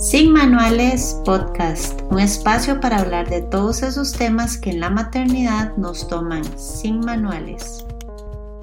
[0.00, 5.76] Sin Manuales Podcast, un espacio para hablar de todos esos temas que en la maternidad
[5.76, 7.84] nos toman sin manuales.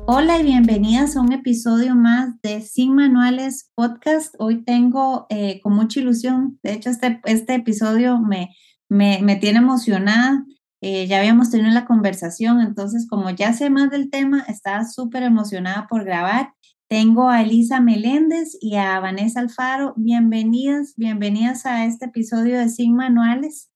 [0.08, 4.34] Hola y bienvenidas a un episodio más de Sin Manuales Podcast.
[4.40, 8.56] Hoy tengo eh, con mucha ilusión, de hecho este, este episodio me,
[8.90, 10.44] me, tiene emocionada.
[10.82, 15.22] Eh, ya habíamos tenido la conversación, entonces como ya sé más del tema, estaba súper
[15.22, 16.56] emocionada por grabar
[16.90, 19.94] tengo a Elisa Meléndez y a Vanessa Alfaro.
[19.98, 23.70] Bienvenidas, bienvenidas a este episodio de Sin Manuales.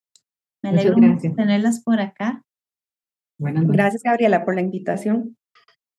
[0.64, 0.96] Me alegro
[1.36, 2.46] tenerlas por acá.
[3.38, 5.36] Bueno, gracias, Gabriela, por la invitación.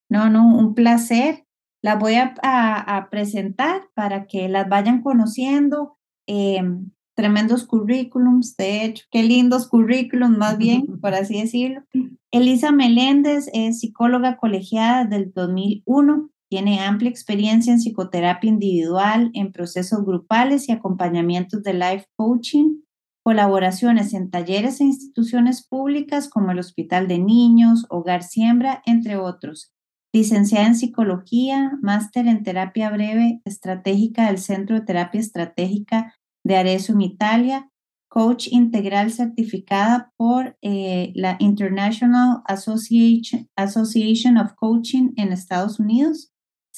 [0.08, 1.44] No, no, un placer.
[1.82, 5.98] Las voy a, presentar para que las vayan conociendo.
[6.26, 11.82] Em, tremendos currículums, de hecho, qué lindos currículums, más bien, por así decirlo.
[12.30, 20.04] Elisa Meléndez es psicóloga colegiada del 2001 tiene amplia experiencia en psicoterapia individual, en procesos
[20.04, 22.82] grupales y acompañamientos de life coaching,
[23.24, 29.72] colaboraciones en talleres e instituciones públicas como el Hospital de Niños, Hogar Siembra, entre otros.
[30.12, 36.92] Licenciada en psicología, máster en terapia breve estratégica del Centro de Terapia Estratégica de Arezzo
[36.92, 37.70] en Italia,
[38.10, 46.31] coach integral certificada por eh, la International Association, Association of Coaching en Estados Unidos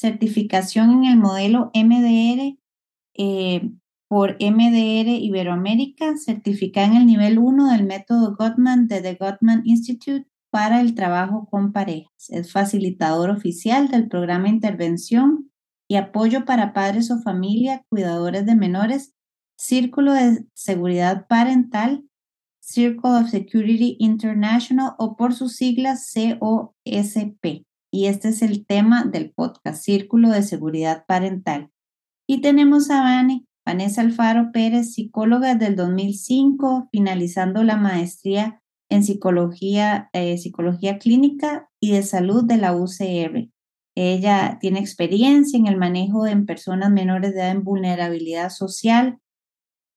[0.05, 2.59] certificación en el modelo MDR
[3.15, 3.71] eh,
[4.07, 10.29] por MDR Iberoamérica, certificada en el nivel 1 del método Gottman de The Gottman Institute
[10.51, 12.29] para el trabajo con parejas.
[12.29, 15.51] Es facilitador oficial del programa Intervención
[15.89, 19.15] y Apoyo para Padres o Familia, Cuidadores de Menores,
[19.57, 22.05] Círculo de Seguridad Parental,
[22.61, 29.31] Circle of Security International o por sus siglas COSP y este es el tema del
[29.31, 31.71] podcast Círculo de Seguridad Parental.
[32.27, 40.11] Y tenemos a Vane, Vanessa Alfaro Pérez, psicóloga del 2005, finalizando la maestría en psicología,
[40.13, 43.49] eh, psicología clínica y de salud de la UCR.
[43.95, 49.21] Ella tiene experiencia en el manejo de personas menores de edad en vulnerabilidad social,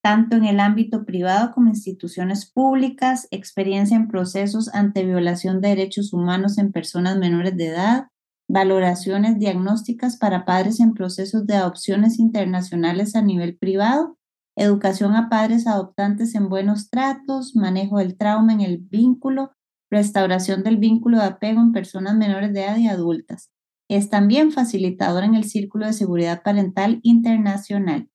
[0.02, 6.12] tanto en el ámbito privado como instituciones públicas, experiencia en procesos ante violación de derechos
[6.12, 8.08] humanos en personas menores de edad,
[8.48, 14.16] valoraciones diagnósticas para padres en procesos de adopciones internacionales a nivel privado,
[14.56, 19.52] educación a padres adoptantes en buenos tratos, manejo del trauma en el vínculo,
[19.90, 23.50] restauración del vínculo de apego en personas menores de edad y adultas.
[23.88, 28.10] Es también facilitadora en el Círculo de Seguridad Parental Internacional.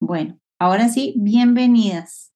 [0.00, 2.32] Bueno, Ahora sí, bienvenidas.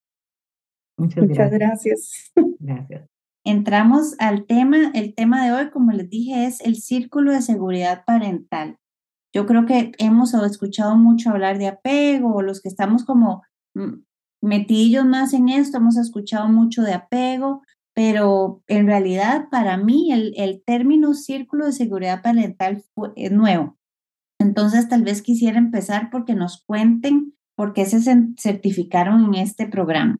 [0.99, 2.33] Muchas, gracias.
[2.59, 3.09] gracias.
[3.45, 4.91] Entramos al tema.
[4.95, 8.79] El tema de hoy, como les dije, es el círculo de seguridad parental.
[9.33, 13.45] Yo creo que hemos escuchado mucho hablar de apego, los que estamos como
[13.75, 14.01] mm,
[14.43, 17.63] metidillos más en esto, hemos escuchado mucho de apego,
[17.95, 22.83] pero en realidad para mí el, el término círculo de seguridad parental
[23.15, 23.79] es nuevo.
[24.41, 28.01] Entonces tal vez quisiera empezar porque nos cuenten ¿Por qué se
[28.37, 30.19] certificaron en este programa?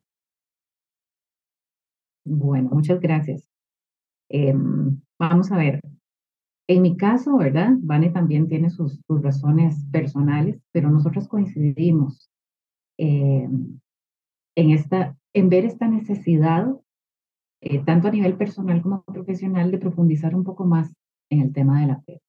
[2.25, 3.47] Bueno, muchas gracias.
[4.31, 5.81] Em, vamos a ver.
[6.69, 7.75] En mi caso, ¿verdad?
[7.79, 12.29] Vane también tiene sus, razones personales, pero nosotros coincidimos
[12.99, 13.79] em,
[14.57, 16.67] en, esta, en ver esta necesidad,
[17.61, 20.93] eh, tanto a nivel personal como profesional, de profundizar un poco más
[21.31, 22.21] en el tema de la fe.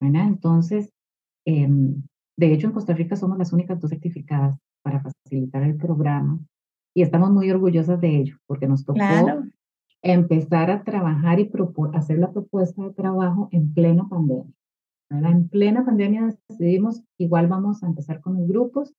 [0.00, 0.92] Entonces,
[1.46, 2.02] em,
[2.36, 6.38] de hecho, en Costa Rica somos las únicas dos certificadas para facilitar el programa
[6.94, 9.00] y estamos muy orgullosas de ello porque nos tocó
[10.02, 11.50] empezar a trabajar y
[11.94, 14.52] hacer la propuesta de trabajo en plena pandemia.
[15.10, 18.94] En plena pandemia decidimos igual vamos a empezar con los grupos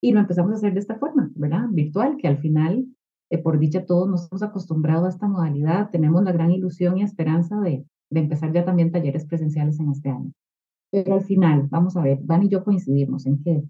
[0.00, 1.66] y lo empezamos a hacer de esta forma, ¿verdad?
[1.70, 2.86] Virtual, que al final,
[3.30, 7.02] eh, por dicha, todos nos hemos acostumbrado a esta modalidad, tenemos la gran ilusión y
[7.02, 10.32] esperanza de, de empezar ya también talleres presenciales en este año.
[10.94, 13.64] Pero al final, vamos a ver, Van y yo coincidimos en que,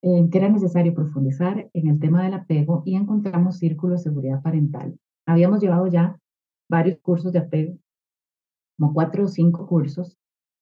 [0.00, 4.40] en que era necesario profundizar en el tema del apego y encontramos círculo de seguridad
[4.40, 4.98] parental.
[5.26, 6.18] Habíamos llevado ya
[6.66, 7.76] varios cursos de apego,
[8.78, 10.16] como cuatro o cinco cursos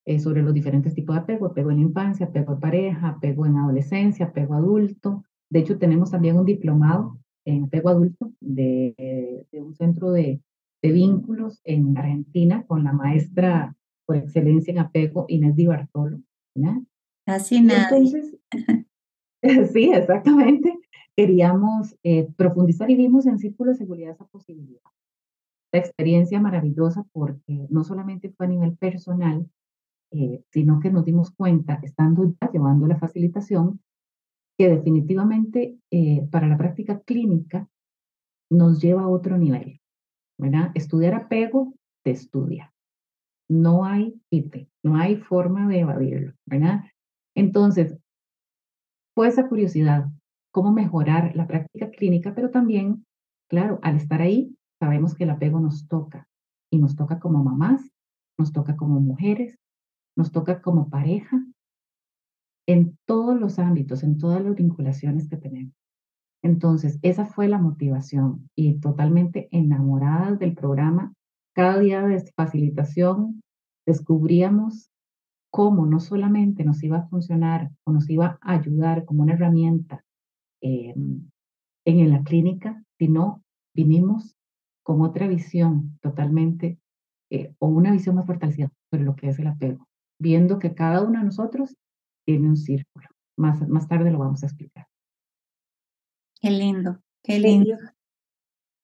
[0.05, 3.56] eh, sobre los diferentes tipos de apego, apego en infancia, apego de pareja, apego en
[3.56, 5.23] adolescencia, apego adulto.
[5.49, 10.40] De hecho, tenemos también un diplomado en apego adulto de, de un centro de,
[10.82, 13.76] de, vínculos en Argentina con la maestra
[14.06, 16.21] por excelencia en apego, Inés Di Bartolo.
[17.27, 17.89] Así nada.
[17.91, 18.37] Entonces,
[19.73, 20.79] sí, exactamente.
[21.17, 24.83] Queríamos eh, profundizar y vimos en Círculo de Seguridad esa posibilidad.
[25.73, 29.49] La experiencia maravillosa porque no solamente fue a nivel personal,
[30.12, 33.81] eh, sino que nos dimos cuenta, estando ya llevando la facilitación,
[34.57, 37.69] que definitivamente eh, para la práctica clínica
[38.50, 39.81] nos lleva a otro nivel.
[40.39, 40.71] ¿verdad?
[40.75, 41.75] Estudiar apego
[42.05, 42.74] te estudia.
[43.49, 46.32] No hay quite, no hay forma de evadirlo.
[46.46, 46.85] ¿verdad?
[47.35, 47.96] Entonces,
[49.14, 50.06] fue esa curiosidad,
[50.52, 53.05] cómo mejorar la práctica clínica, pero también,
[53.49, 56.29] claro, al estar ahí, sabemos que el apego nos toca
[56.70, 57.91] y nos toca como mamás,
[58.38, 59.56] nos toca como mujeres,
[60.17, 61.44] nos toca como pareja,
[62.67, 65.75] en todos los ámbitos, en todas las vinculaciones que tenemos.
[66.43, 71.14] Entonces, esa fue la motivación y totalmente enamoradas del programa.
[71.55, 73.41] Cada día de facilitación
[73.87, 74.91] descubríamos
[75.51, 80.05] cómo no solamente nos iba a funcionar o nos iba a ayudar como una herramienta
[80.61, 80.95] eh,
[81.85, 83.43] en la clínica, sino
[83.73, 84.35] vinimos
[84.83, 86.79] con otra visión totalmente
[87.31, 89.87] eh, o una visión más fortalecida sobre lo que es el apego,
[90.21, 91.77] viendo que cada uno de nosotros
[92.27, 93.07] tiene un círculo.
[93.37, 94.87] Más, más tarde lo vamos a explicar.
[96.41, 97.77] Qué lindo, qué lindo.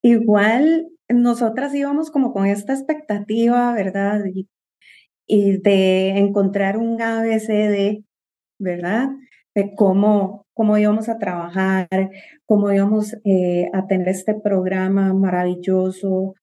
[0.02, 4.24] Igual nosotras íbamos como con esta expectativa, ¿verdad?
[4.26, 4.48] Y,
[5.62, 8.04] de encontrar un ABCD,
[8.58, 9.10] ¿verdad?
[9.54, 11.88] De cómo, cómo íbamos a trabajar,
[12.46, 16.34] cómo íbamos eh, a tener este programa maravilloso.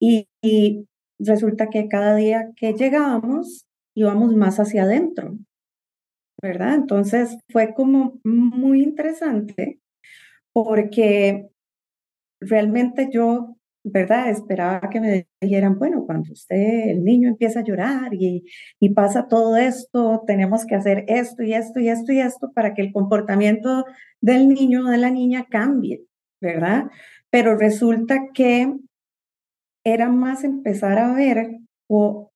[0.00, 0.86] Y, y
[1.18, 5.36] resulta que cada día que llegábamos íbamos más hacia adentro,
[6.42, 6.74] ¿verdad?
[6.74, 9.80] Entonces fue como muy interesante
[10.52, 11.50] porque
[12.40, 14.30] realmente yo, ¿verdad?
[14.30, 18.44] Esperaba que me dijeran, bueno, cuando usted, el niño empieza a llorar y,
[18.78, 22.74] y pasa todo esto, tenemos que hacer esto y esto y esto y esto para
[22.74, 23.84] que el comportamiento
[24.20, 26.04] del niño o de la niña cambie,
[26.40, 26.90] ¿verdad?
[27.30, 28.74] Pero resulta que
[29.84, 32.30] era más empezar a ver o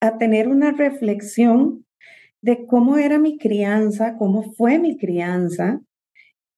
[0.00, 1.84] a tener una reflexión
[2.42, 5.80] de cómo era mi crianza, cómo fue mi crianza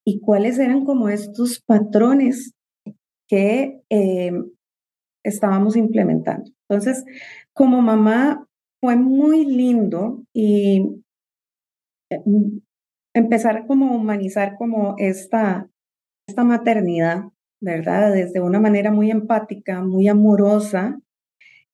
[0.04, 2.55] y cuáles eran como estos patrones
[3.28, 4.32] que eh,
[5.24, 6.50] estábamos implementando.
[6.68, 7.04] Entonces,
[7.52, 8.46] como mamá
[8.80, 11.02] fue muy lindo y
[12.10, 12.22] eh,
[13.14, 15.68] empezar como a humanizar como esta,
[16.28, 17.24] esta maternidad,
[17.60, 18.12] ¿verdad?
[18.12, 21.00] Desde una manera muy empática, muy amorosa,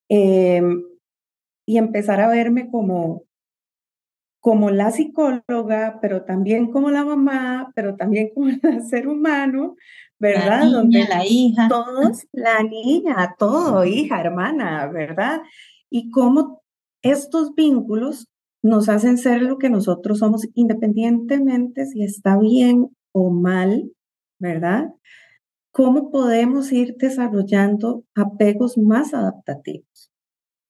[0.09, 0.63] eh,
[1.67, 3.25] y empezar a verme como,
[4.41, 9.77] como la psicóloga, pero también como la mamá, pero también como el ser humano,
[10.23, 10.63] ¿verdad?
[10.71, 11.69] La niña, la hija.
[11.69, 15.43] Todos, la niña, todo, hija, hermana, ¿verdad?
[15.91, 16.63] Y cómo
[17.03, 18.29] estos vínculos
[18.63, 23.91] nos hacen ser lo que nosotros somos, independientemente si está bien o mal,
[24.39, 24.91] ¿verdad?
[25.73, 30.13] ¿Cómo podemos ir desarrollando apegos más adaptativos?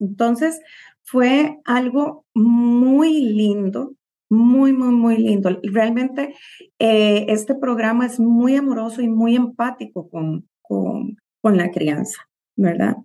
[0.00, 0.62] Entonces,
[1.02, 3.92] fue algo muy lindo,
[4.32, 5.50] muy, muy, muy lindo.
[5.62, 6.34] Realmente
[6.78, 12.96] eh, este programa es muy amoroso y muy empático con, con, con la crianza, ¿verdad?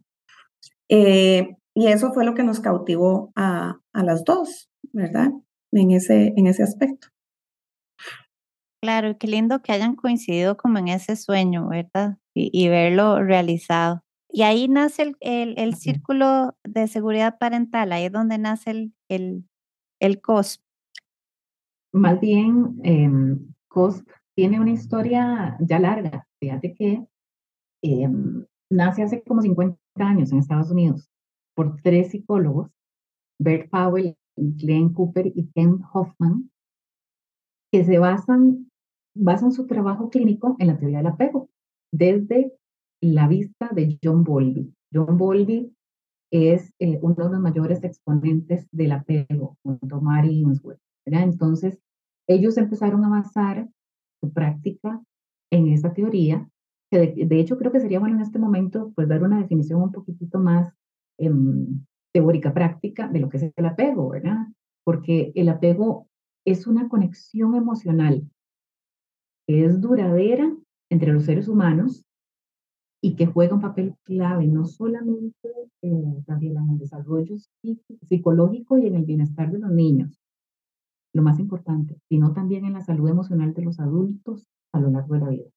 [0.88, 5.32] Eh, y eso fue lo que nos cautivó a, a las dos, ¿verdad?
[5.74, 7.10] En ese, en ese aspecto.
[8.82, 12.18] Claro, qué lindo que hayan coincidido como en ese sueño, ¿verdad?
[12.34, 14.02] Y, y verlo realizado.
[14.30, 18.94] Y ahí nace el, el, el, círculo de seguridad parental, ahí es donde nace el,
[19.10, 19.46] el,
[20.00, 20.67] el COSP.
[21.98, 23.10] Más bien, eh,
[24.36, 26.28] tiene una historia ya larga.
[26.40, 27.08] Fíjate que
[27.82, 28.10] eh,
[28.70, 31.10] nace hace como 50 años en Estados Unidos
[31.56, 32.72] por tres psicólogos,
[33.40, 36.52] Bert Powell, Glenn Cooper y Ken Hoffman,
[37.72, 38.70] que se basan,
[39.16, 41.50] basan su trabajo clínico en la teoría del apego,
[41.92, 42.54] desde
[43.02, 44.72] la vista de John Bowlby.
[44.94, 45.76] John Bowlby
[46.32, 50.80] es eh, uno de los mayores exponentes del apego, junto a Mary Ainsworth.
[51.06, 51.80] Entonces,
[52.28, 53.68] ellos empezaron a basar
[54.22, 55.02] su práctica
[55.52, 56.50] en esa teoría,
[56.92, 59.92] que de, hecho creo que sería bueno en este momento pues dar una definición un
[59.92, 60.74] poquitito más
[61.18, 64.48] em, teórica, práctica de lo que es el apego, ¿verdad?
[64.84, 66.08] Porque el apego
[66.46, 68.30] es una conexión emocional
[69.48, 70.54] que es duradera
[70.90, 72.06] entre los seres humanos
[73.02, 75.50] y que juega un papel clave, no solamente
[75.82, 77.36] eh, también en el desarrollo
[78.08, 80.20] psicológico y en el bienestar de los niños,
[81.14, 85.16] lo más importante, sino también en la salud emocional de los adultos a lo largo
[85.16, 85.50] de la vida.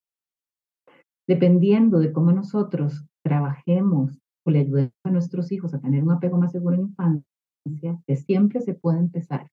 [1.28, 6.38] Dependiendo de cómo nosotros trabajemos o le ayudemos a nuestros hijos a tener un apego
[6.38, 9.50] más seguro en infancia, que siempre se puede empezar.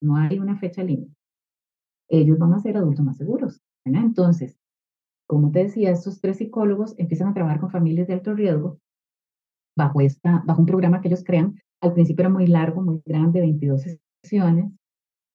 [0.00, 1.14] No hay una fecha límite.
[2.08, 3.60] Ellos van a ser adultos más seguros.
[3.84, 4.56] Entonces,
[5.26, 8.78] como te decía, estos tres psicólogos empiezan a trabajar con familias de alto riesgo
[9.76, 11.58] bajo, esta, bajo un programa que ellos crean.
[11.80, 13.82] Al principio era muy largo, muy grande, 22
[14.22, 14.72] sesiones,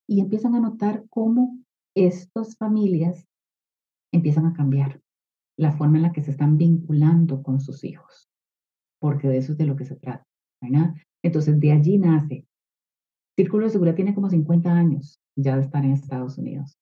[0.08, 1.60] y empiezan a notar cómo
[1.96, 3.28] estas familias
[4.14, 5.02] empiezan a cambiar
[5.58, 8.30] la forma en la que se están vinculando con sus hijos,
[9.00, 10.26] porque de eso es de lo que se trata,
[10.62, 10.94] ¿verdad?
[11.24, 12.46] Entonces, de allí nace.
[13.36, 16.78] Círculo de Seguridad tiene como 50 años ya de estar en Estados Unidos,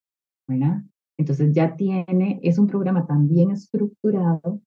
[0.47, 0.83] ¿verdad?
[1.17, 4.61] Entonces ya tiene, es un programa tan bien estructurado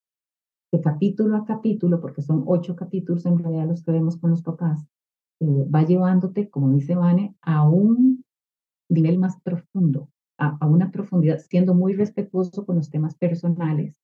[0.70, 4.42] que capítulo a capítulo, porque son ocho capítulos en realidad los que vemos con los
[4.42, 4.86] papás,
[5.40, 8.24] eh, va llevándote, como dice Vane, a un
[8.88, 14.00] nivel más profundo, a, una profundidad, siendo muy respetuoso con los temas personales,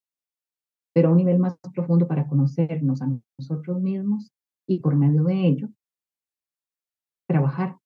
[0.92, 4.32] pero a un nivel más profundo para conocernos a nosotros mismos
[4.66, 5.68] y por medio de ello
[7.26, 7.78] trabajar,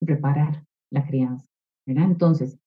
[0.00, 1.46] preparar la crianza.
[1.86, 2.04] ¿verdad?
[2.04, 2.58] Entonces,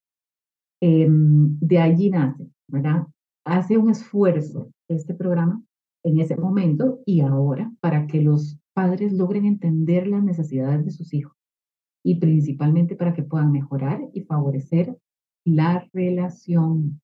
[0.82, 3.08] eh, de allí nace, ¿verdad?
[3.46, 5.62] Hace un esfuerzo este programa
[6.04, 11.14] en ese momento y ahora para que los padres logren entender las necesidades de sus
[11.14, 11.35] hijos
[12.06, 14.96] y principalmente para que puedan mejorar y favorecer
[15.44, 17.02] la relación.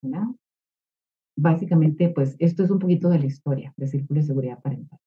[0.00, 0.28] ¿verdad?
[1.36, 4.98] Básicamente, pues esto es un poquito de la historia de Círculo de Seguridad Parental.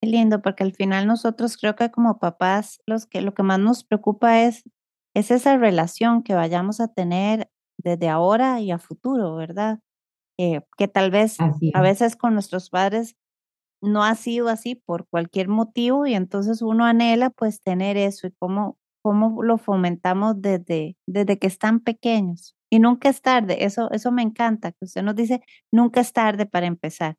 [0.00, 3.58] Qué lindo, porque al final nosotros creo que como papás los que, lo que más
[3.58, 4.64] nos preocupa es,
[5.14, 9.80] es esa relación que vayamos a tener desde ahora y a futuro, ¿verdad?
[10.38, 13.14] Eh, que tal vez a veces con nuestros padres
[13.84, 18.32] no ha sido así por cualquier motivo y entonces uno anhela pues tener eso y
[18.38, 22.56] cómo, cómo lo fomentamos desde, desde que están pequeños.
[22.70, 26.46] Y nunca es tarde, eso, eso me encanta, que usted nos dice, nunca es tarde
[26.46, 27.16] para empezar.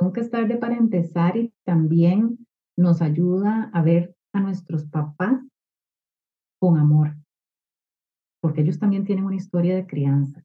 [0.00, 5.40] Nunca es tarde para empezar y también nos ayuda a ver a nuestros papás
[6.60, 7.16] con amor,
[8.40, 10.42] porque ellos también tienen una historia de crianza.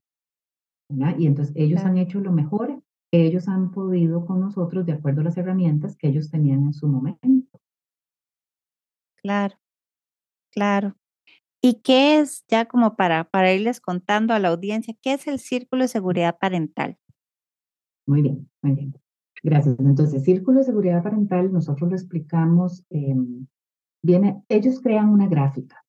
[0.90, 5.26] Y entonces ellos han hecho lo mejor ellos han podido con nosotros de acuerdo a
[5.26, 7.62] las herramientas que ellos tenían en su momento.
[9.16, 9.56] Claro,
[10.52, 10.96] claro.
[11.62, 15.40] ¿Y qué es, ya como para, para irles contando a la audiencia, qué es el
[15.40, 16.98] Círculo de Seguridad Parental?
[18.06, 18.94] Muy bien, muy bien.
[19.44, 19.78] Gracias.
[19.80, 23.48] Entonces, Círculo de Seguridad Parental, nosotros lo explicamos, em,
[24.04, 25.84] viene, ellos crean una gráfica.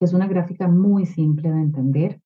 [0.00, 2.22] Es una gráfica muy simple de entender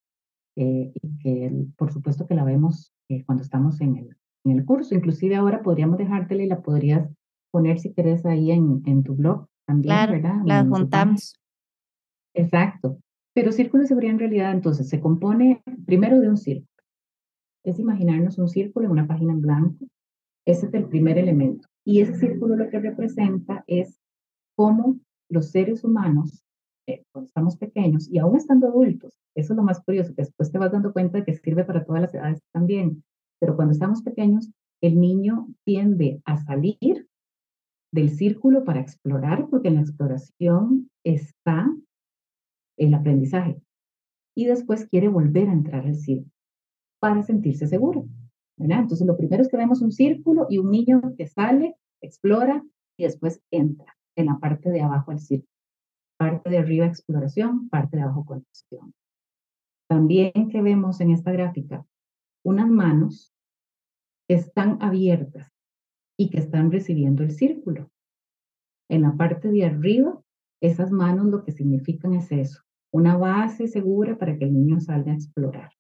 [0.57, 4.65] eh, y que por supuesto que la vemos eh, cuando estamos en el, en el
[4.65, 4.95] curso.
[4.95, 7.09] Inclusive ahora podríamos dejártela y la podrías
[7.51, 10.43] poner si quieres ahí en, en tu blog también, claro, ¿verdad?
[10.45, 11.41] La juntamos.
[12.35, 12.99] Exacto.
[13.35, 16.69] Pero círculo de seguridad en realidad entonces se compone primero de un círculo.
[17.65, 19.87] Es imaginarnos un círculo en una página en blanco.
[20.47, 21.67] Ese es el primer elemento.
[21.85, 24.01] Y ese círculo lo que representa es
[24.55, 26.44] cómo los seres humanos
[27.13, 30.59] cuando estamos pequeños y aún estando adultos, eso es lo más curioso, que después te
[30.59, 33.03] vas dando cuenta de que sirve para todas las edades también,
[33.41, 34.51] pero cuando estamos pequeños,
[34.81, 37.09] el niño tiende a salir
[37.93, 41.73] del círculo para explorar, porque en la exploración está
[42.77, 43.61] el aprendizaje.
[44.37, 46.33] Y después quiere volver a entrar al círculo
[47.01, 48.07] para sentirse seguro.
[48.57, 48.81] ¿verdad?
[48.81, 52.65] Entonces, lo primero es que vemos un círculo y un niño que sale, explora
[52.99, 55.54] y después entra en la parte de abajo del círculo
[56.17, 58.95] parte de arriba exploración, parte de abajo conexión.
[59.89, 61.87] También que vemos en esta gráfica,
[62.45, 63.35] unas manos
[64.29, 65.53] que están abiertas
[66.19, 67.91] y que están recibiendo el círculo.
[68.89, 70.21] En la parte de arriba,
[70.63, 75.13] esas manos lo que significan es eso, una base segura para que el niño salga
[75.13, 75.71] a explorar.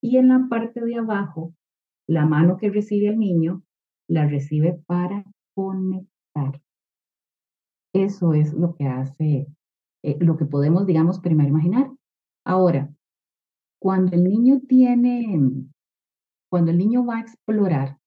[0.00, 1.54] Y en la parte de abajo,
[2.08, 3.62] la mano que recibe el niño
[4.08, 6.60] la recibe para conectar.
[7.92, 9.46] Eso es lo que hace
[10.02, 11.90] eh, lo que podemos, digamos, primero imaginar.
[12.44, 12.92] Ahora,
[13.80, 15.40] cuando el niño tiene,
[16.50, 17.98] cuando el niño va a explorar,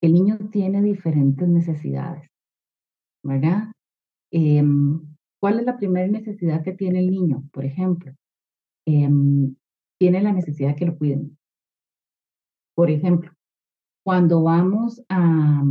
[0.00, 2.28] el niño tiene diferentes necesidades,
[3.22, 3.72] ¿verdad?
[4.30, 5.00] Em,
[5.40, 7.44] ¿Cuál es la primera necesidad que tiene el niño?
[7.52, 8.12] Por ejemplo,
[8.86, 9.54] em,
[9.98, 11.38] tiene la necesidad de que lo cuiden.
[12.74, 13.30] Por ejemplo,
[14.04, 15.62] cuando vamos a,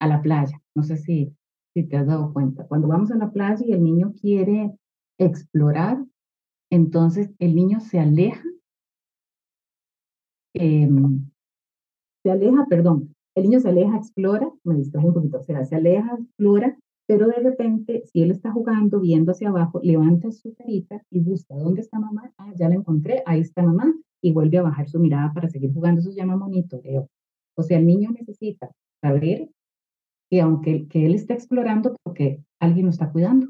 [0.00, 1.34] a la playa, no sé si,
[1.72, 4.72] si te has dado cuenta, cuando vamos a la playa y el niño quiere
[5.24, 6.04] explorar,
[6.70, 8.42] entonces el niño se aleja,
[10.54, 11.30] em,
[12.22, 16.14] se aleja, perdón, el niño se aleja, explora, me distraje un poquito, sea, se aleja,
[16.18, 21.20] explora, pero de repente, si él está jugando, viendo hacia abajo, levanta su carita y
[21.20, 22.32] busca, ¿dónde está mamá?
[22.38, 25.72] Ah, ya la encontré, ahí está mamá, y vuelve a bajar su mirada para seguir
[25.72, 27.08] jugando, eso se llama monitoreo.
[27.56, 28.70] O sea, el niño necesita
[29.02, 29.50] saber
[30.30, 33.48] que aunque que él está explorando, porque alguien lo está cuidando,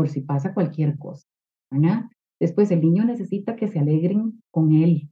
[0.00, 1.26] por si pasa cualquier cosa.
[1.70, 2.06] ¿verdad?
[2.40, 5.10] Después el niño necesita que se alegren con él.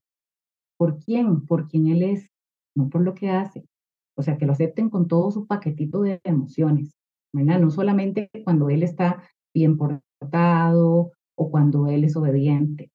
[0.79, 1.45] ¿Por quién?
[1.45, 2.31] Por quien él es,
[2.75, 3.67] no por lo que hace.
[4.17, 6.97] O sea, que lo acepten con todo su paquetito de emociones.
[7.35, 7.61] ¿verdad?
[7.61, 12.91] No solamente cuando él está bien portado o cuando él es obediente.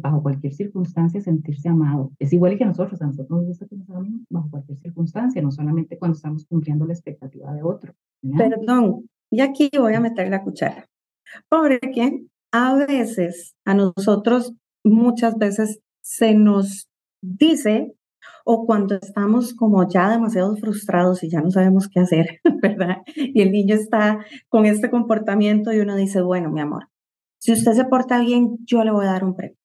[0.00, 2.12] Bajo cualquier circunstancia sentirse amado.
[2.18, 5.50] Es igual que nosotros, a nosotros nos gusta que nos amen bajo cualquier circunstancia, no
[5.50, 7.92] solamente cuando estamos cumpliendo la expectativa de otro.
[8.38, 10.86] Perdón, y aquí voy a meter la cuchara.
[11.48, 14.54] Porque a veces, a nosotros
[14.84, 16.88] muchas veces se nos
[17.22, 17.96] dice
[18.44, 22.98] o cuando estamos como ya demasiado frustrados y ya no sabemos qué hacer, ¿verdad?
[23.16, 26.88] Y el niño está con este comportamiento y uno dice, bueno, mi amor,
[27.38, 29.56] si usted se porta bien, yo le voy a dar un premio.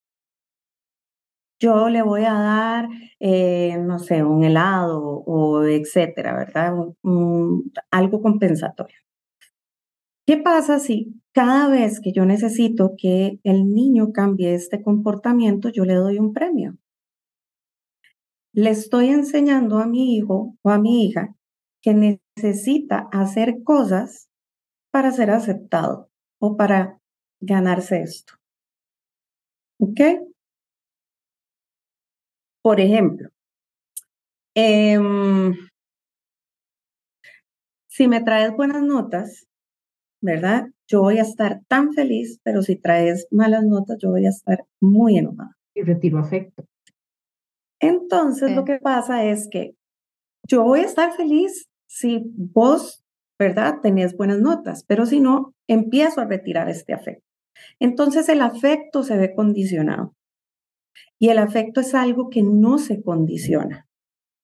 [1.60, 2.90] Yo le voy a dar,
[3.20, 6.74] eh, no sé, un helado o etcétera, ¿verdad?
[7.92, 8.98] algo compensatorio.
[10.32, 15.84] ¿Qué pasa si cada vez que yo necesito que el niño cambie este comportamiento, yo
[15.84, 16.78] le doy un premio?
[18.54, 21.36] le estoy enseñando a mi hijo o a mi hija
[21.82, 24.30] que necesita hacer cosas
[24.90, 26.10] para ser aceptado
[26.40, 26.98] o para
[27.42, 28.36] ganarse esto.
[29.80, 30.00] ¿Ok?
[32.62, 33.30] Por ejemplo,
[34.56, 35.54] em,
[37.90, 39.51] si me traes buenas notas,
[40.22, 40.68] ¿verdad?
[40.88, 44.66] Yo voy a estar tan feliz, pero si traes malas notas, yo voy a estar
[44.80, 45.58] muy enojada.
[45.76, 46.66] Y retiro afecto.
[47.80, 49.76] Entonces, lo que pasa es que
[50.48, 53.04] yo voy a estar feliz si vos,
[53.40, 57.26] ¿verdad?, tenés buenas notas, pero si no, empiezo a retirar este afecto.
[57.80, 60.14] Entonces, el afecto se ve condicionado.
[61.20, 63.88] Y el afecto es algo que no se condiciona.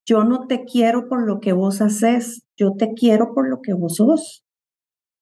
[0.06, 3.74] Yo no te quiero por lo que vos haces, yo te quiero por lo que
[3.74, 4.44] vos sos.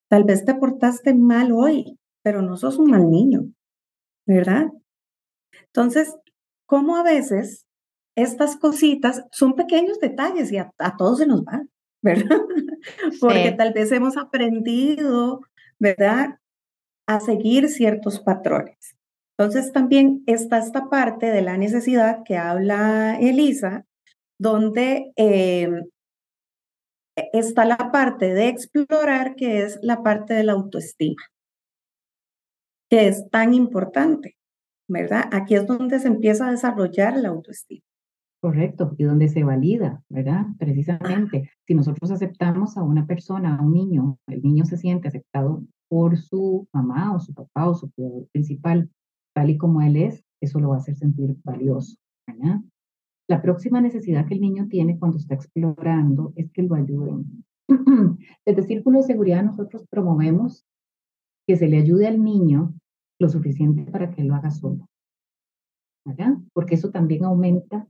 [0.10, 3.46] Tal vez te portaste mal hoy, pero no sos un mal niño,
[4.26, 4.68] ¿verdad?
[5.68, 6.16] Entonces,
[6.66, 7.66] ¿cómo a veces
[8.16, 11.70] estas cositas son pequeños detalles y a, todos se nos van,
[12.02, 12.40] ¿verdad?
[13.20, 15.42] Porque tal vez hemos aprendido,
[15.80, 16.40] ¿verdad?
[17.08, 18.96] A seguir ciertos patrones.
[19.38, 23.86] Entonces también está esta parte de la necesidad que habla Elisa,
[24.40, 25.84] donde em,
[27.16, 31.22] está la parte de explorar, que es la parte de la autoestima,
[32.90, 34.36] que es tan importante,
[34.88, 35.30] ¿verdad?
[35.32, 37.82] Aquí es donde se empieza a desarrollar la autoestima.
[38.42, 40.46] Correcto, y donde se valida, ¿verdad?
[40.60, 45.64] Precisamente, si nosotros aceptamos a una persona, a un niño, el niño se siente aceptado
[45.90, 48.92] por su mamá o su papá o su cuidador principal,
[49.34, 51.98] tal y como él es, eso lo va a hacer sentir valioso,
[52.28, 52.60] ¿verdad?
[53.28, 57.44] La próxima necesidad que el niño tiene cuando está explorando es que lo ayuden.
[58.46, 60.66] Desde Círculo de Seguridad nosotros promovemos
[61.48, 62.74] que se le ayude al niño
[63.20, 64.88] lo suficiente para que lo haga solo,
[66.06, 66.38] ¿verdad?
[66.54, 67.88] Porque eso también aumenta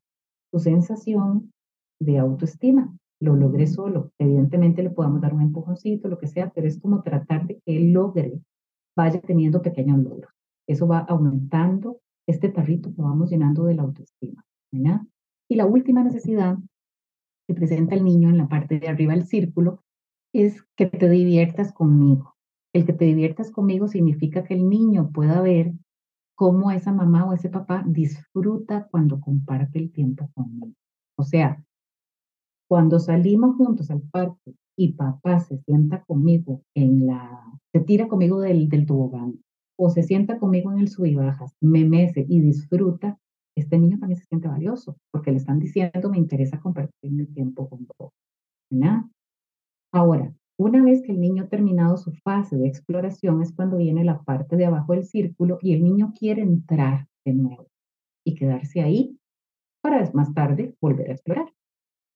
[0.59, 1.51] sensación
[1.99, 2.95] de autoestima.
[3.21, 4.11] Lo logré solo.
[4.19, 7.77] Evidentemente le podamos dar un empujoncito, lo que sea, pero es como tratar de que
[7.77, 8.41] él logre,
[8.95, 10.31] vaya teniendo pequeños logros.
[10.67, 14.43] Eso va aumentando este tarrito que vamos llenando de la autoestima.
[15.49, 16.57] Y la última necesidad
[17.47, 19.83] que presenta el niño en la parte de arriba del círculo
[20.33, 22.35] es que te diviertas conmigo.
[22.73, 25.73] El que te diviertas conmigo significa que el niño pueda ver
[26.35, 30.73] cómo esa mamá o ese papá disfruta cuando comparte el tiempo conmigo.
[31.17, 31.63] O sea,
[32.67, 38.41] cuando salimos juntos al parque y papá se sienta conmigo en la, se tira conmigo
[38.41, 39.39] del, tobogán
[39.77, 41.05] o se sienta conmigo en el sub
[41.61, 43.17] me mece y disfruta,
[43.55, 47.69] este niño también se siente valioso porque le están diciendo me interesa compartir mi tiempo
[47.69, 48.11] con vos.
[49.91, 54.03] Ahora, una vez que el niño ha terminado su fase de exploración es cuando viene
[54.03, 57.67] la parte de abajo del círculo y el niño quiere entrar de nuevo
[58.25, 59.17] y quedarse ahí
[59.81, 61.53] para más tarde volver a explorar.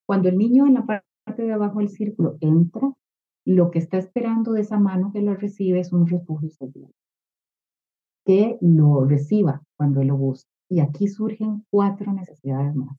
[0.06, 2.94] Cuando el niño en la parte de abajo del círculo entra,
[3.46, 6.92] lo que está esperando de esa mano que lo recibe es un refugio seguro,
[8.26, 10.50] que lo reciba cuando él lo busca.
[10.70, 12.96] Y aquí surgen cuatro necesidades más.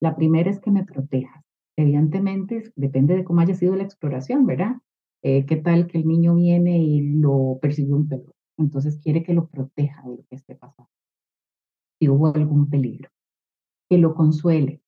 [0.00, 1.42] La primera es que me protejas.
[1.76, 4.76] Evidentemente, depende de cómo haya sido la exploración, ¿verdad?
[5.22, 8.34] Eh, ¿Qué tal que el niño viene y lo persiguió un perro?
[8.58, 10.90] Entonces quiere que lo proteja de lo que esté pasando.
[11.98, 13.08] Si hubo algún peligro.
[13.88, 14.82] Que lo consuele.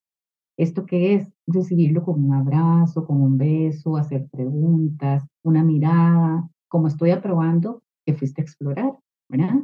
[0.57, 1.31] ¿Esto qué es?
[1.47, 8.13] Recibirlo con un abrazo, con un beso, hacer preguntas, una mirada, como estoy aprobando que
[8.13, 8.97] fuiste a explorar,
[9.29, 9.55] ¿verdad?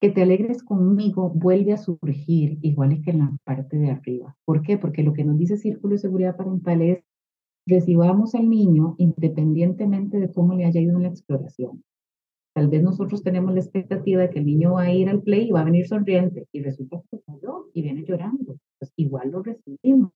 [0.00, 4.36] Que te alegres conmigo vuelve a surgir igual que en la parte de arriba.
[4.44, 4.78] ¿Por qué?
[4.78, 7.04] Porque lo que nos dice Círculo de Seguridad Parental es
[7.66, 11.82] recibamos al niño independientemente de cómo le haya ido en la exploración.
[12.54, 15.48] Tal vez nosotros tenemos la expectativa de que el niño va a ir al play
[15.48, 18.56] y va a venir sonriente y resulta que falló y viene llorando.
[18.78, 20.12] Pues igual lo recibimos.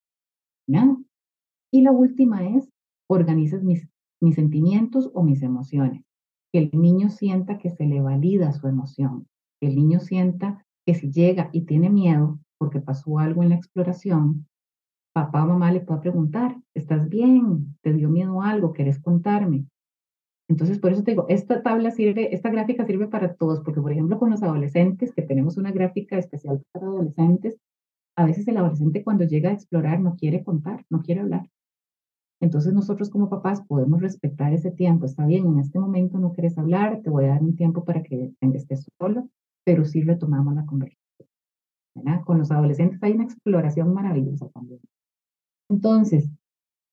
[1.74, 2.68] Y la última es
[3.08, 3.88] organizas mis,
[4.34, 6.04] sentimientos o mis emociones.
[6.52, 9.26] que el niño sienta que se le valida su emoción,
[9.66, 14.46] el niño sienta que si llega y tiene miedo porque pasó algo en la exploración,
[15.12, 17.76] papá o mamá le puede preguntar, ¿estás bien?
[17.82, 18.72] ¿Te dio miedo algo?
[18.72, 19.66] ¿Querés contarme?
[20.48, 23.92] Entonces, por eso te digo, esta tabla sirve, esta gráfica sirve para todos, porque por
[23.92, 27.56] ejemplo con los adolescentes, que tenemos una gráfica especial para adolescentes,
[28.16, 31.48] a veces el adolescente cuando llega a explorar no quiere contar, no quiere hablar.
[32.40, 35.06] Entonces nosotros como papás podemos respetar ese tiempo.
[35.06, 38.02] Está bien, en este momento no quieres hablar, te voy a dar un tiempo para
[38.02, 39.28] que estés solo,
[39.64, 41.02] pero sí retomamos la conversación.
[42.24, 44.80] Con los adolescentes hay una exploración maravillosa también.
[45.68, 46.30] Entonces,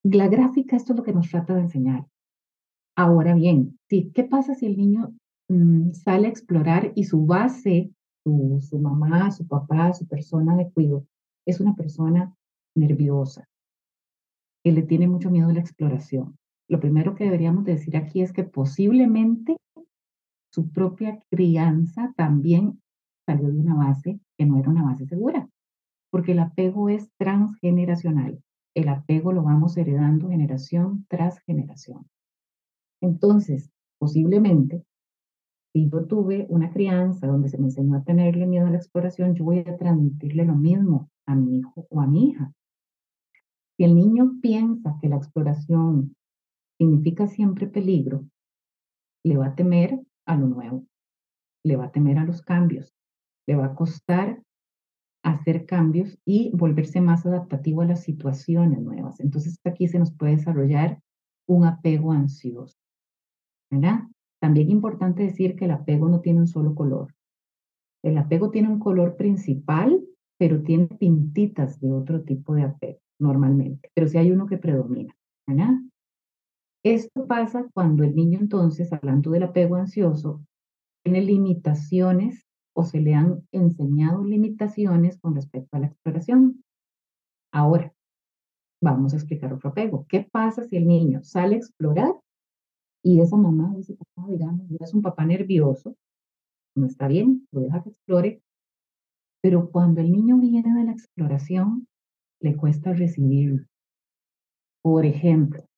[0.03, 2.05] la gráfica, esto es lo que nos trata de enseñar.
[2.95, 5.13] Ahora bien, sí, ¿qué pasa si el niño
[5.47, 7.91] mm, sale a explorar y su base,
[8.23, 11.05] su, su mamá, su papá, su persona de cuidado,
[11.45, 12.33] es una persona
[12.75, 13.47] nerviosa,
[14.63, 16.37] que le tiene mucho miedo a la exploración?
[16.67, 19.57] Lo primero que deberíamos decir aquí es que posiblemente
[20.51, 22.81] su propia crianza también
[23.25, 25.47] salió de una base que no era una base segura,
[26.11, 28.41] porque el apego es transgeneracional.
[28.75, 32.07] El apego lo vamos heredando generación tras generación.
[33.01, 34.83] Entonces, posiblemente,
[35.73, 39.35] si yo tuve una crianza donde se me enseñó a tenerle miedo a la exploración,
[39.35, 42.51] yo voy a transmitirle lo mismo a mi hijo o a mi hija.
[43.77, 46.15] Si el niño piensa que la exploración
[46.79, 48.25] significa siempre peligro,
[49.23, 49.99] le va a temer
[50.29, 50.85] a lo nuevo,
[51.65, 52.93] le va a temer a los cambios,
[53.47, 54.41] le va a costar
[55.23, 59.19] hacer cambios y volverse más adaptativo a las situaciones nuevas.
[59.19, 61.01] Entonces aquí se nos puede desarrollar
[61.47, 62.77] un apego ansioso.
[63.71, 64.03] ¿verdad?
[64.41, 67.13] También importante decir que el apego no tiene un solo color.
[68.03, 70.01] El apego tiene un color principal,
[70.37, 75.13] pero tiene pintitas de otro tipo de apego normalmente, pero si hay uno que predomina.
[76.83, 80.41] Esto pasa cuando el niño entonces, hablando del apego ansioso,
[81.03, 86.63] tiene limitaciones o se le han enseñado limitaciones con respecto a la exploración.
[87.51, 87.93] Ahora,
[88.81, 90.05] vamos a explicar otro apego.
[90.07, 92.13] ¿Qué pasa si el niño sale a explorar
[93.03, 95.95] y esa mamá, ese papá, digamos, es un papá nervioso,
[96.75, 98.41] no está bien, lo deja que explore,
[99.41, 101.87] pero cuando el niño viene de la exploración,
[102.41, 103.65] le cuesta recibirlo.
[104.81, 105.68] Por ejemplo,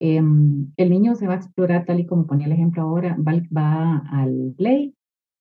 [0.00, 3.98] em, el niño se va a explorar tal y como ponía el ejemplo ahora, va,
[4.10, 4.94] al play,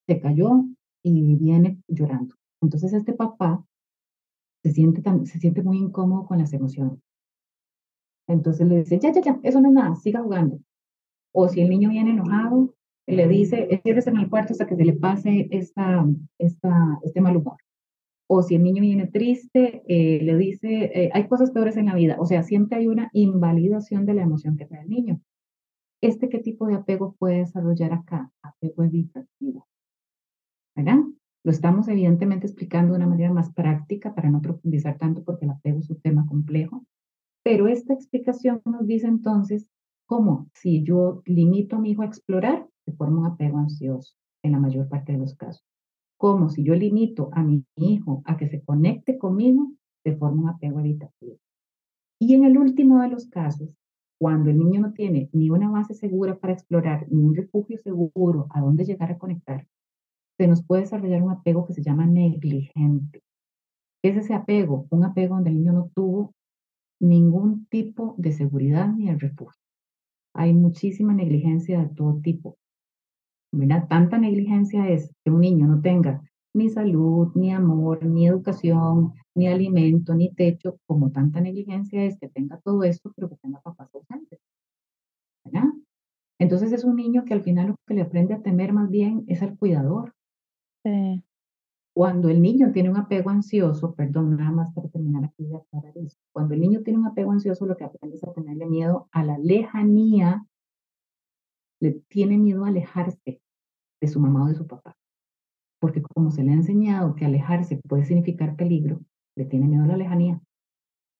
[0.07, 0.65] se cayó
[1.03, 2.35] y viene llorando.
[2.61, 3.63] Entonces este papá
[4.63, 6.99] se siente, se siente muy incómodo con las emociones.
[8.27, 10.59] Entonces le dice, ya, ya, ya, eso no es nada, siga jugando.
[11.33, 12.75] O si el niño viene enojado,
[13.07, 16.05] le dice, enciérrese en el cuarto hasta que se le pase esta,
[16.37, 17.57] esta, este mal humor.
[18.31, 21.95] O si el niño viene triste, eh, le dice, eh, hay cosas peores en la
[21.95, 22.15] vida.
[22.19, 25.19] O sea, siempre hay una invalidación de la emoción que trae el niño.
[25.99, 28.31] ¿Este qué tipo de apego puede desarrollar acá?
[28.43, 29.67] Apego evitativo.
[30.75, 30.99] ¿Verdad?
[31.43, 35.51] Lo estamos evidentemente explicando de una manera más práctica para no profundizar tanto porque el
[35.51, 36.85] apego es un tema complejo.
[37.43, 39.67] Pero esta explicación nos dice entonces
[40.05, 44.13] cómo si yo limito a mi hijo a explorar, se forma un apego ansioso
[44.43, 45.68] en la mayor parte de los casos.
[46.19, 49.71] Como si yo limito a mi hijo a que se conecte conmigo,
[50.03, 51.37] se forma un apego evitativo.
[52.19, 53.69] Y en el último de los casos,
[54.19, 58.47] cuando el niño no tiene ni una base segura para explorar, ni un refugio seguro
[58.49, 59.65] a dónde llegar a conectar,
[60.37, 63.23] se nos puede desarrollar un apego que se llama negligente.
[64.03, 64.87] ¿Qué es ese apego?
[64.89, 66.33] Un apego donde el niño no tuvo
[66.99, 69.61] ningún tipo de seguridad ni el refugio.
[70.35, 72.57] Hay muchísima negligencia de todo tipo.
[73.51, 76.21] Mira, tanta negligencia es que un niño no tenga
[76.53, 82.29] ni salud, ni amor, ni educación, ni alimento, ni techo, como tanta negligencia es que
[82.29, 84.39] tenga todo esto, pero que tenga papás ausentes.
[85.43, 85.69] ¿verdad?
[86.39, 89.25] Entonces es un niño que al final lo que le aprende a temer más bien
[89.27, 90.13] es al cuidador.
[90.83, 91.23] Sí.
[91.93, 95.97] Cuando el niño tiene un apego ansioso, perdón, nada más para terminar aquí de aclarar
[95.97, 99.09] eso, cuando el niño tiene un apego ansioso, lo que aprende es a tenerle miedo
[99.11, 100.45] a la lejanía,
[101.81, 103.41] le tiene miedo a alejarse
[104.01, 104.95] de su mamá o de su papá.
[105.79, 108.99] Porque como se le ha enseñado que alejarse puede significar peligro,
[109.37, 110.41] le tiene miedo a la lejanía.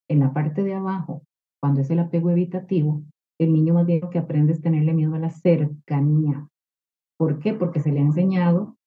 [0.09, 1.23] En la parte de abajo,
[1.61, 3.03] cuando es el apego evitativo,
[3.39, 6.47] el niño más bien que aprende es tenerle miedo a la cercanía.
[7.17, 7.53] ¿Por qué?
[7.53, 8.77] Porque se le ha enseñado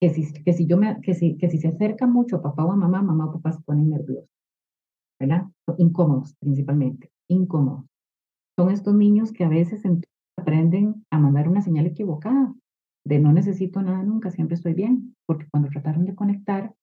[0.00, 2.64] que si, que si, yo me, que si, que si se acerca mucho a papá
[2.64, 4.30] o a mamá, mamá o papá se ponen nerviosos,
[5.18, 5.46] ¿verdad?
[5.78, 7.84] Incómodos principalmente, incómodos.
[8.56, 9.84] Son estos niños que a veces
[10.40, 12.54] aprenden a mandar una señal equivocada
[13.04, 16.74] de no necesito nada nunca, siempre estoy bien, porque cuando trataron de conectar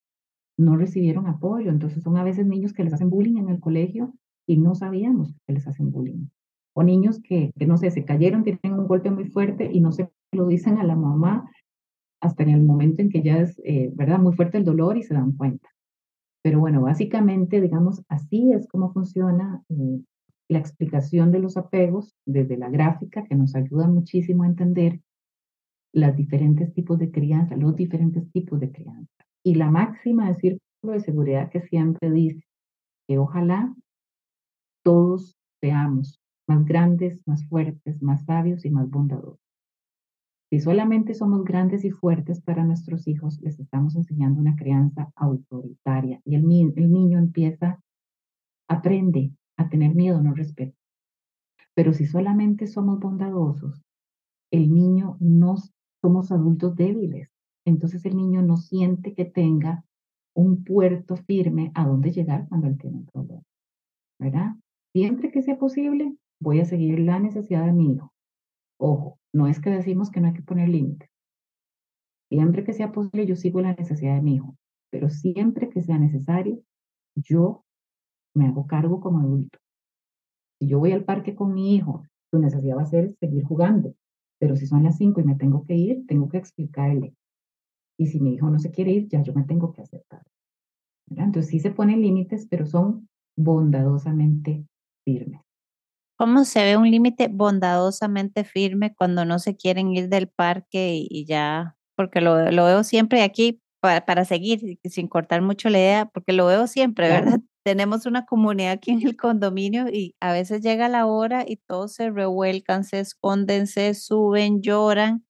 [0.57, 4.13] no recibieron apoyo, entonces son a veces niños que les hacen bullying en el colegio
[4.47, 6.27] y no sabíamos que les hacen bullying.
[6.73, 10.09] o niños que, no sé, se cayeron, tienen un golpe muy fuerte y no se
[10.31, 11.49] lo dicen a la mamá
[12.21, 14.19] hasta en el momento en que ya es, eh, ¿verdad?
[14.19, 15.69] Muy fuerte el dolor y se dan cuenta.
[16.43, 20.01] Pero bueno, básicamente, digamos, así es como funciona eh,
[20.49, 25.01] la explicación de los apegos desde la gráfica, que nos ayuda muchísimo a entender
[25.93, 29.25] los diferentes tipos de crianza, los diferentes tipos de crianza.
[29.43, 32.45] Y la máxima de círculo de seguridad que siempre dice
[33.07, 33.73] que ojalá
[34.83, 39.39] todos seamos más grandes, más fuertes, más sabios y más bondadosos.
[40.49, 46.21] Si solamente somos grandes y fuertes para nuestros hijos, les estamos enseñando una crianza autoritaria
[46.23, 46.43] y el,
[46.77, 47.81] el niño empieza,
[48.69, 50.77] aprende a tener miedo, no respeto.
[51.75, 53.81] Pero si solamente somos bondadosos,
[54.51, 55.55] el niño no
[56.01, 57.29] somos adultos débiles.
[57.65, 59.83] Entonces el niño no siente que tenga
[60.33, 63.43] un puerto firme a donde llegar cuando él tiene un problema.
[64.19, 64.55] ¿Verdad?
[64.93, 68.13] Siempre que sea posible, voy a seguir la necesidad de mi hijo.
[68.79, 71.09] Ojo, no es que decimos que no hay que poner límites.
[72.29, 74.55] Siempre que sea posible, yo sigo la necesidad de mi hijo,
[74.91, 76.61] pero siempre que sea necesario,
[77.15, 77.63] yo
[78.37, 79.59] me hago cargo como adulto.
[80.59, 83.93] Si yo voy al parque con mi hijo, su necesidad va a ser seguir jugando,
[84.39, 87.13] pero si son las cinco y me tengo que ir, tengo que explicarle.
[87.97, 90.23] Y si mi hijo no se quiere ir, ya yo me tengo que aceptar.
[91.09, 94.65] Entonces sí se ponen límites, pero son bondadosamente
[95.05, 95.41] firmes.
[96.17, 101.25] ¿Cómo se ve un límite bondadosamente firme cuando no se quieren ir del parque y,
[101.25, 101.77] ya?
[101.95, 106.47] Porque lo, veo siempre aquí para, para, seguir, sin cortar mucho la idea, porque lo
[106.47, 107.39] veo siempre, ¿verdad?
[107.67, 111.91] Tenemos una comunidad aquí en el condominio y a veces llega la hora y todos
[111.91, 115.25] se revuelcan, se esconden, se suben, lloran.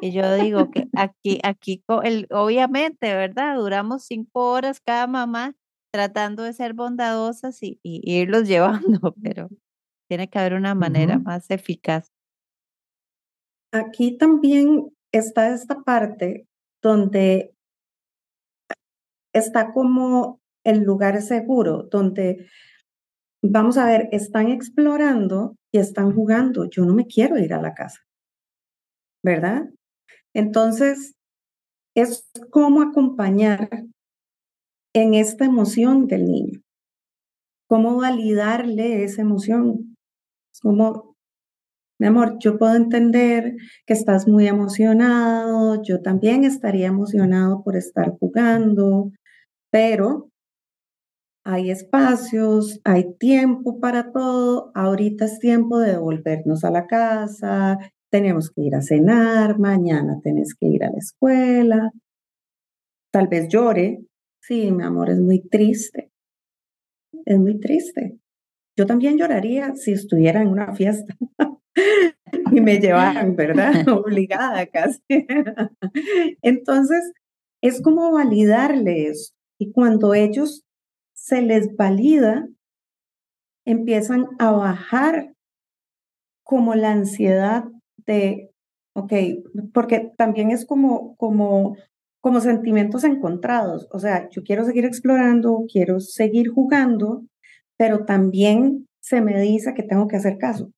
[0.00, 3.56] Y yo digo que aquí, aquí, el, obviamente, ¿verdad?
[3.56, 5.56] Duramos cinco horas cada mamá
[5.92, 9.48] tratando de ser bondadosas y, y irlos llevando, pero
[10.08, 12.12] tiene que haber una manera más eficaz.
[13.72, 16.46] Aquí también está esta parte
[16.80, 17.56] donde
[19.32, 22.46] está como el lugar seguro, donde
[23.42, 26.68] vamos a ver, están explorando y están jugando.
[26.70, 28.00] Yo no me quiero ir a la casa,
[29.24, 29.68] ¿verdad?
[30.34, 31.14] Entonces,
[31.94, 33.68] es cómo acompañar
[34.94, 36.60] en esta emoción del niño,
[37.68, 39.96] cómo validarle esa emoción,
[40.62, 41.16] como,
[41.98, 48.10] mi amor, yo puedo entender que estás muy emocionado, yo también estaría emocionado por estar
[48.18, 49.10] jugando,
[49.70, 50.31] pero
[51.44, 57.78] hay espacios, hay tiempo para todo, ahorita es tiempo de volvernos a la casa,
[58.10, 61.90] tenemos que ir a cenar, mañana tenés que ir a la escuela,
[63.12, 64.04] tal vez llore,
[64.40, 66.12] sí, mi amor, es muy triste,
[67.24, 68.18] es muy triste,
[68.76, 71.14] yo también lloraría si estuviera en una fiesta
[72.52, 73.72] y me llevaran, ¿verdad?
[73.88, 75.00] Obligada casi.
[76.42, 77.12] Entonces,
[77.62, 80.64] es como validarles y cuando ellos
[81.22, 82.48] se les valida,
[83.64, 85.34] empiezan a bajar
[86.42, 87.64] como la ansiedad
[88.06, 88.50] de,
[88.96, 89.12] ok,
[89.72, 91.76] porque también es como, como,
[92.20, 93.86] como sentimientos encontrados.
[93.92, 97.22] O sea, yo quiero seguir explorando, quiero seguir jugando,
[97.78, 100.72] pero también se me dice que tengo que hacer caso.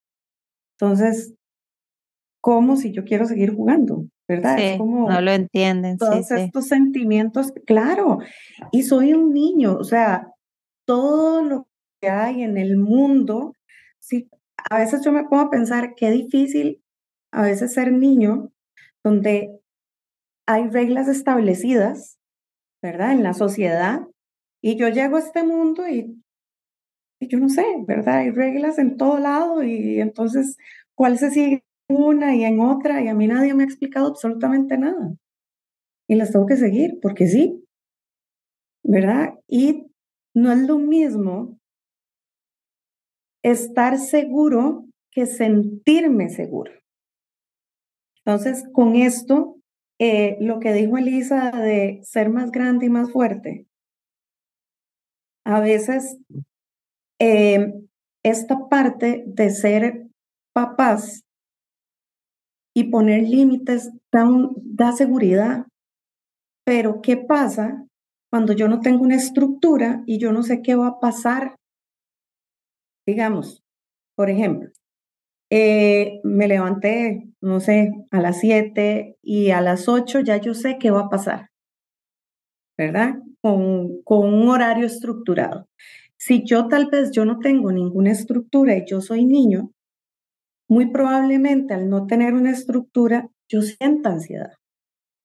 [0.79, 1.35] Entonces,
[2.43, 4.05] ¿cómo si yo quiero seguir jugando?
[4.29, 4.59] ¿Verdad?
[4.59, 5.97] es como no lo entienden.
[5.97, 8.19] Todos estos sentimientos, claro,
[8.73, 10.34] y soy un niño, o sea,
[10.87, 11.69] todo lo
[12.01, 13.55] que hay en el mundo,
[13.99, 14.29] sí,
[14.71, 16.83] a veces yo me pongo a pensar qué difícil
[17.33, 18.53] a veces ser niño,
[19.05, 19.61] donde
[20.47, 22.19] hay reglas establecidas,
[22.83, 23.13] ¿verdad?
[23.13, 24.07] En la sociedad,
[24.63, 26.23] y yo llego a este mundo y
[27.21, 28.19] yo no sé, ¿verdad?
[28.19, 30.57] Hay reglas en todo lado y entonces,
[30.95, 33.03] ¿cuál se sigue una y en otra?
[33.03, 35.15] Y a mí nadie me ha explicado absolutamente nada.
[36.09, 37.65] Y las tengo que seguir porque sí,
[38.83, 39.35] ¿verdad?
[39.49, 39.87] Y
[40.35, 41.59] no es lo mismo
[43.43, 46.73] estar seguro que sentirme seguro.
[48.25, 49.57] Entonces, con esto,
[50.01, 53.67] eh, lo que dijo Elisa de ser más grande y más fuerte,
[55.45, 56.19] a veces
[57.19, 57.89] Em,
[58.25, 60.09] esta parte de ser
[60.53, 61.23] papás
[62.75, 65.67] y poner límites da, da seguridad.
[66.67, 67.87] Pero ¿qué pasa
[68.35, 71.55] cuando yo no tengo una estructura y yo no sé qué va a pasar?
[73.07, 73.63] Digamos,
[74.17, 74.71] por ejemplo,
[75.53, 80.79] eh, me levanté, no sé, a las 7 y a las 8 ya yo sé
[80.81, 81.51] qué va a pasar,
[82.77, 83.21] ¿verdad?
[83.41, 85.69] Con, con un horario estructurado.
[86.19, 89.71] Si yo tal vez yo no tengo ninguna estructura y yo soy niño,
[90.69, 94.55] muy probablemente al no tener una estructura, yo sienta ansiedad,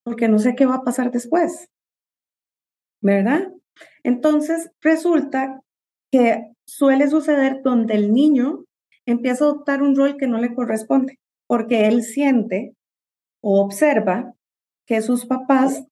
[0.04, 1.70] porque no sé qué va a pasar después.
[3.02, 3.52] ¿Verdad?
[4.04, 5.62] Entonces, resulta
[6.12, 8.66] que suele suceder donde el niño
[9.06, 12.74] empieza a adoptar un rol que no le corresponde, porque él siente
[13.42, 14.34] o observa
[14.86, 15.86] que sus papás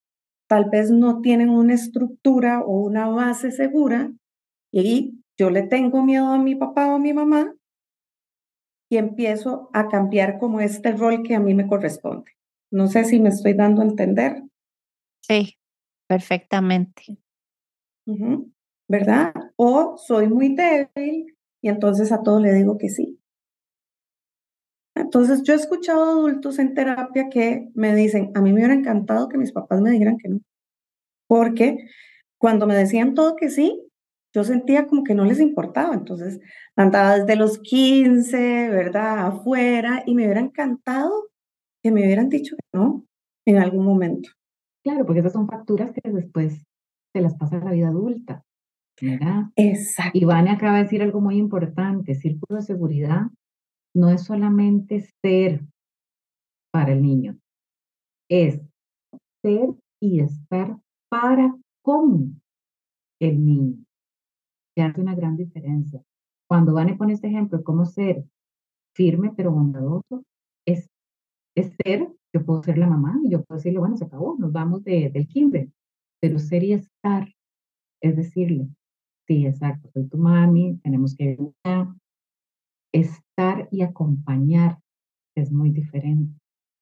[0.48, 4.12] tal vez no tienen una estructura o una base segura
[4.72, 7.54] y yo le tengo miedo a mi papá o a mi mamá
[8.90, 12.32] y empiezo a cambiar como este rol que a mí me corresponde.
[12.72, 14.44] No sé si me estoy dando a entender.
[15.22, 15.57] Sí,
[16.08, 17.18] perfectamente.
[18.88, 19.34] ¿Verdad?
[19.58, 23.20] O soy muy débil y entonces a todo le digo que sí.
[24.96, 29.30] Entonces, yo he escuchado adultos en terapia que me dicen, a mí me hubiera encantado
[29.30, 30.40] que mis papás me dijeran que no,
[31.28, 31.78] porque
[32.40, 33.84] cuando me decían todo que sí,
[34.34, 35.94] yo sentía como que no les importaba.
[35.94, 36.40] Entonces,
[36.76, 39.28] andaba desde los 15, ¿verdad?
[39.28, 41.30] Afuera, y me hubiera encantado
[41.84, 43.06] que me hubieran dicho que no
[43.46, 44.30] en algún momento.
[44.88, 46.66] Claro, porque esas son facturas que después
[47.14, 48.46] se las pasa a la vida adulta,
[49.02, 49.48] ¿verdad?
[49.58, 50.18] Exacto.
[50.18, 53.24] Y Vane acaba de decir algo muy importante, círculo de seguridad
[53.94, 55.60] no es solamente ser
[56.72, 57.38] para el niño,
[58.30, 58.62] es
[59.44, 60.78] ser y estar
[61.10, 62.42] para con
[63.20, 63.84] el niño.
[64.74, 66.02] Que hace una gran diferencia.
[66.48, 68.24] Cuando Vane pone este ejemplo de cómo ser
[68.96, 70.24] firme pero bondadoso,
[70.66, 70.88] es,
[71.58, 74.52] es ser, yo puedo ser la mamá y yo puedo decirle, bueno, se acabó, nos
[74.52, 75.70] vamos de, del kinder,
[76.22, 77.28] pero ser y estar,
[78.02, 78.70] es decirle,
[79.28, 81.38] sí, exacto, soy tu mami, tenemos que
[82.94, 84.80] estar y acompañar
[85.36, 86.40] es muy diferente,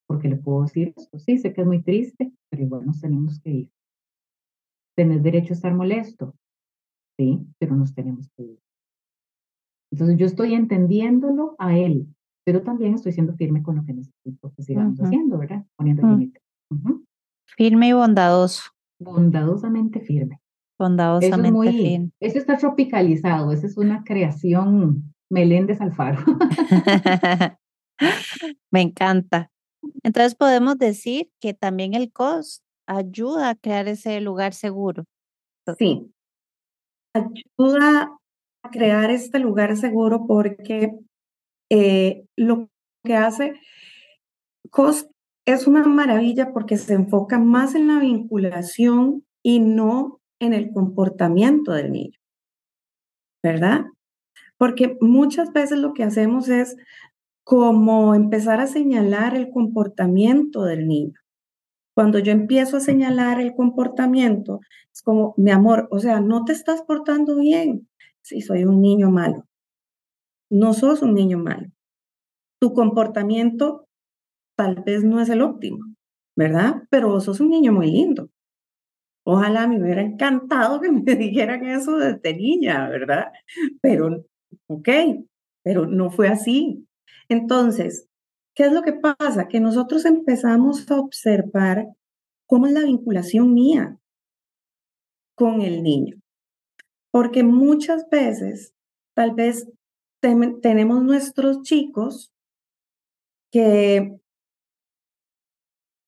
[0.07, 3.39] porque le puedo decir esto, sí, sé que es muy triste, pero igual nos tenemos
[3.41, 3.71] que ir.
[4.95, 6.35] Tenés derecho a estar molesto,
[7.17, 8.59] sí, pero nos tenemos que ir.
[9.91, 12.14] Entonces yo estoy entendiéndolo a él,
[12.45, 15.65] pero también estoy siendo firme con lo que necesito que sigamos haciendo, ¿verdad?
[15.75, 16.11] Poniendo mm.
[16.11, 16.43] límites.
[17.57, 18.69] Firme y bondadoso.
[18.99, 20.39] Bondadosamente firme.
[20.77, 22.11] Bondadosamente eso firme.
[22.19, 26.23] Eso está tropicalizado, esa es una creación Meléndez Alfaro.
[28.71, 29.51] Me encanta.
[30.03, 35.05] Entonces podemos decir que también el COS ayuda a crear ese lugar seguro.
[35.79, 36.11] Sí,
[37.13, 38.19] ayuda
[38.63, 40.93] a crear este lugar seguro porque
[41.77, 42.69] eh, lo
[43.03, 43.53] que hace
[44.69, 45.09] COS
[45.45, 51.73] es una maravilla porque se enfoca más en la vinculación y no en el comportamiento
[51.73, 52.17] del niño,
[53.43, 53.87] ¿verdad?
[54.57, 56.77] Porque muchas veces lo que hacemos es
[57.43, 61.19] como empezar a señalar el comportamiento del niño.
[61.93, 64.61] Cuando yo empiezo a señalar el comportamiento,
[64.93, 67.89] es como, mi amor, o sea, no te estás portando bien.
[68.21, 69.45] Si soy un niño malo.
[70.49, 71.67] No sos un niño malo.
[72.59, 73.87] Tu comportamiento
[74.55, 75.79] tal vez no es el óptimo,
[76.35, 76.83] ¿verdad?
[76.89, 78.29] Pero vos sos un niño muy lindo.
[79.25, 83.31] Ojalá me hubiera encantado que me dijeran eso desde niña, ¿verdad?
[83.81, 84.25] Pero
[84.67, 84.89] ¿ok?
[85.63, 86.87] Pero no fue así.
[87.29, 88.07] Entonces,
[88.55, 89.47] ¿qué es lo que pasa?
[89.47, 91.87] Que nosotros empezamos a observar
[92.47, 93.97] cómo es la vinculación mía
[95.35, 96.17] con el niño.
[97.11, 98.73] Porque muchas veces,
[99.15, 99.69] tal vez
[100.21, 102.31] tenemos nuestros chicos
[103.51, 104.17] que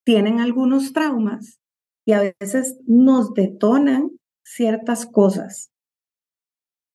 [0.06, 1.60] tienen algunos traumas
[2.06, 4.12] y a veces nos detonan
[4.44, 5.72] ciertas cosas,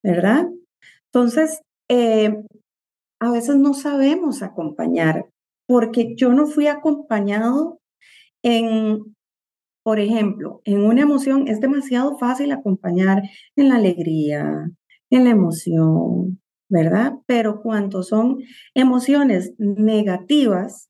[0.03, 0.49] ¿verdad?
[1.07, 2.35] Entonces, eh,
[3.21, 5.27] a veces no sabemos acompañar,
[5.67, 7.79] porque yo no fui acompañado
[8.43, 9.15] en,
[9.85, 13.23] por ejemplo, en una emoción, es demasiado fácil acompañar
[13.57, 14.71] en la alegría,
[15.11, 16.41] en la emoción,
[16.73, 17.13] ¿verdad?
[17.27, 18.39] Pero cuando son
[18.75, 20.89] emociones negativas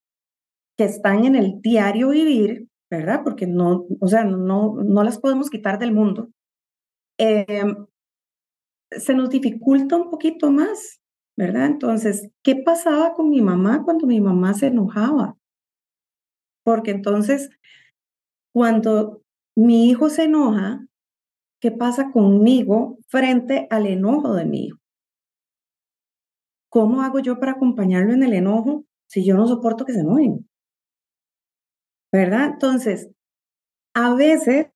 [0.79, 3.23] que están en el diario vivir, ¿verdad?
[3.25, 6.31] Porque no, o sea, no, no las podemos quitar del mundo.
[7.19, 7.75] Eh,
[8.93, 11.01] se nos dificulta un poquito más,
[11.37, 11.67] ¿verdad?
[11.67, 15.37] Entonces, ¿qué pasaba con mi mamá cuando mi mamá se enojaba?
[16.65, 17.51] Porque entonces,
[18.55, 19.23] cuando
[19.57, 20.87] mi hijo se enoja,
[21.61, 24.82] ¿qué pasa conmigo frente al enojo de mi hijo?
[26.73, 30.49] ¿Cómo hago yo para acompañarlo en el enojo si yo no soporto que se enojen?
[32.11, 32.53] ¿Verdad?
[32.55, 33.11] Entonces,
[33.95, 34.69] a veces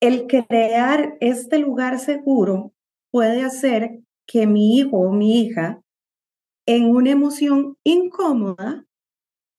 [0.00, 2.72] el crear este lugar seguro
[3.10, 5.82] puede hacer que mi hijo o mi hija
[6.66, 8.86] en una emoción incómoda,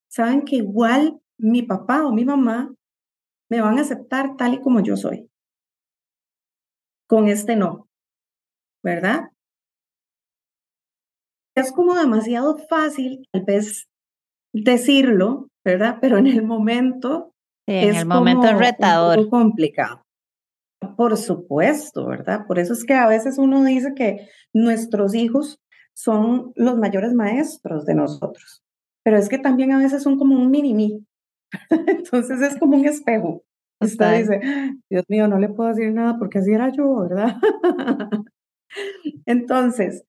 [0.09, 2.73] saben que igual mi papá o mi mamá
[3.51, 5.29] me van a aceptar tal y como yo soy.
[7.05, 7.87] Con este no,
[8.81, 9.29] ¿verdad?
[11.59, 13.87] Es como demasiado fácil, tal vez
[14.53, 15.97] decirlo, ¿verdad?
[16.01, 17.33] Pero en el momento
[17.69, 19.19] en el momento es retador.
[19.19, 20.01] Un complicado.
[20.97, 22.47] Por supuesto, ¿verdad?
[22.47, 25.59] Por eso es que a veces uno dice que nuestros hijos
[25.93, 28.63] son los mayores maestros de nosotros,
[29.03, 31.05] pero es que también a veces son como un mini mí.
[31.87, 33.43] Entonces es como un espejo.
[33.81, 34.41] Usted dice,
[34.89, 37.35] Dios mío, no le puedo decir nada porque así era yo, ¿verdad?
[39.25, 40.03] Entonces,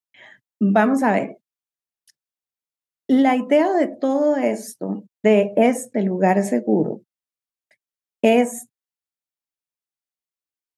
[0.60, 1.39] vamos a ver.
[3.12, 7.00] La idea de todo esto, de este lugar seguro,
[8.22, 8.68] es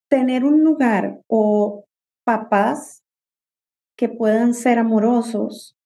[0.08, 1.84] tener un lugar o
[2.24, 3.02] papás
[3.98, 5.76] que puedan ser amorosos,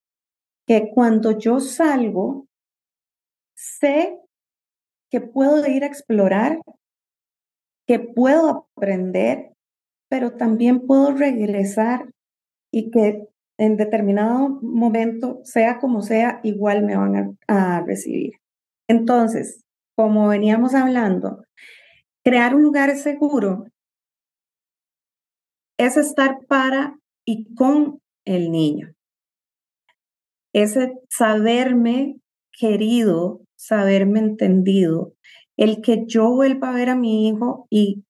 [0.69, 2.47] que cuando yo salgo,
[3.57, 4.17] sé
[5.11, 6.61] que puedo ir a explorar,
[7.89, 9.53] que puedo aprender,
[10.09, 12.09] pero también puedo regresar
[12.73, 13.27] y que
[13.59, 18.35] en determinado momento, sea como sea, igual me van a, recibir.
[18.89, 19.65] Entonces,
[19.97, 21.45] como veníamos hablando,
[22.25, 23.67] crear un lugar seguro
[25.79, 28.93] es estar para y con el niño.
[30.53, 30.79] Es
[31.09, 32.17] saberme
[32.59, 35.13] querido, saberme entendido,
[35.57, 38.05] el que yo vuelva a ver a mi hijo y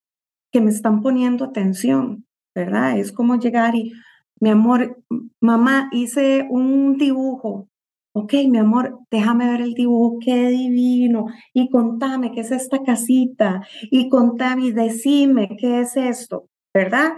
[0.52, 2.98] que me están poniendo atención, ¿verdad?
[2.98, 3.92] Es como llegar y,
[4.40, 5.02] mi amor,
[5.40, 7.68] mamá, hice un dibujo,
[8.14, 13.62] ok, mi amor, déjame ver el dibujo, qué divino, y contame qué es esta casita,
[13.90, 17.12] y contame y decime qué es esto, ¿verdad?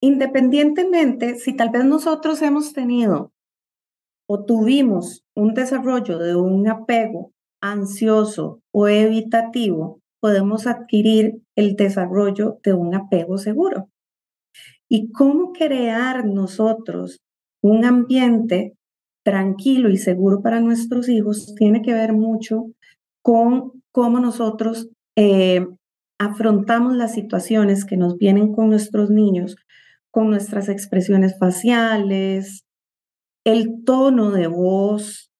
[0.00, 3.32] Independientemente, si tal vez nosotros hemos tenido
[4.28, 12.74] o tuvimos un desarrollo de un apego ansioso o evitativo, podemos adquirir el desarrollo de
[12.74, 13.88] un apego seguro.
[14.90, 17.20] ¿Y cómo crear nosotros
[17.62, 18.74] un ambiente
[19.24, 22.66] tranquilo y seguro para nuestros hijos tiene que ver mucho
[23.22, 25.66] con cómo nosotros eh,
[26.18, 29.56] afrontamos las situaciones que nos vienen con nuestros niños,
[30.10, 32.64] con nuestras expresiones faciales,
[33.44, 35.30] el tono de voz,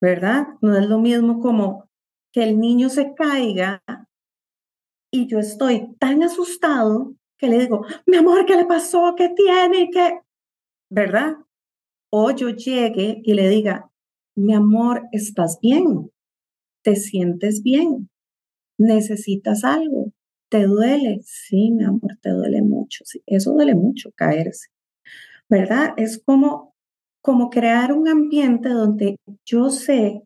[0.00, 0.46] ¿verdad?
[0.60, 1.88] No es lo mismo como
[2.32, 3.82] que el niño se caiga
[5.12, 9.14] y yo estoy tan asustado que le digo, mi amor, ¿qué le pasó?
[9.16, 9.90] ¿Qué tiene?
[9.90, 10.20] ¿Qué?
[10.90, 11.36] ¿Verdad?
[12.14, 13.90] o yo llegue y le diga,
[14.36, 16.10] mi amor, ¿estás bien?
[16.82, 18.10] ¿Te sientes bien?
[18.78, 20.12] ¿Necesitas algo?
[20.50, 21.20] ¿Te duele?
[21.24, 23.04] Sí, mi amor, te duele mucho.
[23.24, 24.68] Eso duele mucho, caerse.
[25.48, 25.94] ¿Verdad?
[25.96, 26.74] Es como,
[27.22, 29.16] como crear un ambiente donde
[29.46, 30.22] yo sé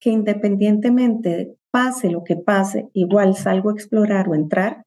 [0.00, 4.84] que independientemente pase lo que pase, igual salgo a explorar o entrar,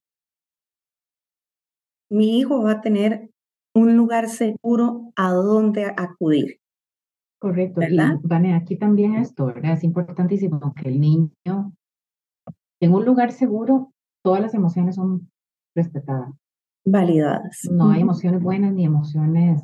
[2.12, 3.32] mi hijo va a tener
[3.74, 6.60] un lugar seguro a donde acudir.
[7.40, 7.80] Correcto.
[7.80, 8.20] ¿verdad?
[8.22, 9.74] Y Vane, aquí también esto, ¿verdad?
[9.74, 11.32] Es importantísimo que el niño,
[12.82, 13.94] en un lugar seguro,
[14.24, 15.32] todas las emociones son
[15.76, 16.34] respetadas.
[16.86, 17.62] Validadas.
[17.72, 19.62] No hay emociones buenas ni emociones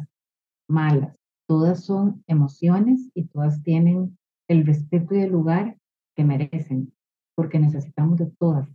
[0.69, 1.15] malas.
[1.47, 4.17] Todas son emociones y todas tienen
[4.47, 5.77] el respeto y el lugar
[6.15, 6.93] que merecen,
[7.35, 8.69] porque necesitamos de todas.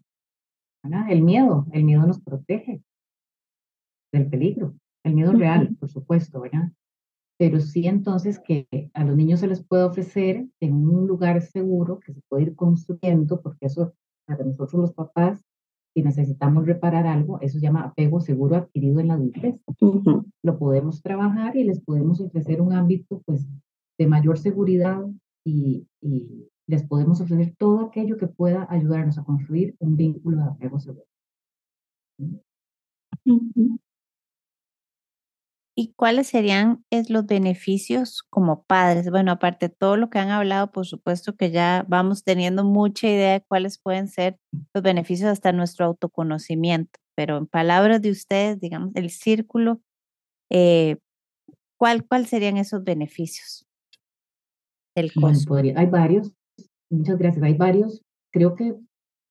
[0.84, 1.10] ¿verdad?
[1.10, 2.82] El miedo, el miedo nos protege
[4.12, 4.74] del peligro.
[5.04, 6.70] El miedo real, por supuesto, ¿verdad?
[7.38, 11.98] Pero sí entonces que a los niños se les puede ofrecer en un lugar seguro
[11.98, 13.94] que se puede ir construyendo, porque eso
[14.26, 15.44] para nosotros los papás,
[15.94, 19.60] si necesitamos reparar algo, eso se llama apego seguro adquirido en la adultez.
[20.42, 23.46] Lo podemos trabajar y les podemos ofrecer un ámbito pues
[23.98, 25.04] de mayor seguridad
[25.44, 30.44] y, y les podemos ofrecer todo aquello que pueda ayudarnos a construir un vínculo de
[30.44, 31.06] apego seguro.
[35.74, 39.10] ¿Y cuáles serían es, los beneficios como padres?
[39.10, 43.08] Bueno, aparte de todo lo que han hablado, por supuesto que ya vamos teniendo mucha
[43.08, 44.38] idea de cuáles pueden ser
[44.74, 49.80] los beneficios hasta nuestro autoconocimiento, pero en palabras de ustedes, digamos, el círculo,
[50.50, 50.98] eh,
[51.78, 53.66] ¿cuál, ¿cuál serían esos beneficios?
[54.94, 55.10] El
[55.74, 56.32] hay varios,
[56.90, 58.02] muchas gracias, hay varios.
[58.30, 58.76] Creo que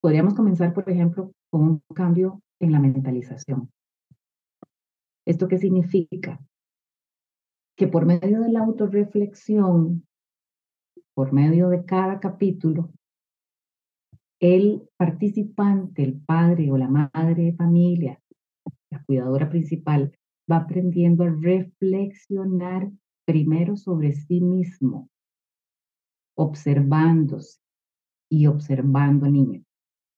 [0.01, 3.69] podríamos comenzar, por ejemplo, con un cambio en la mentalización.
[5.25, 6.39] ¿Esto qué significa?
[7.77, 10.05] Que por medio de la autorreflexión,
[11.13, 12.91] por medio de cada capítulo,
[14.39, 18.19] el participante, el padre o la madre de familia,
[18.89, 20.17] la cuidadora principal,
[20.51, 22.91] va aprendiendo a reflexionar
[23.25, 25.09] primero sobre sí mismo,
[26.35, 27.59] observándose
[28.29, 29.63] y observando al niño,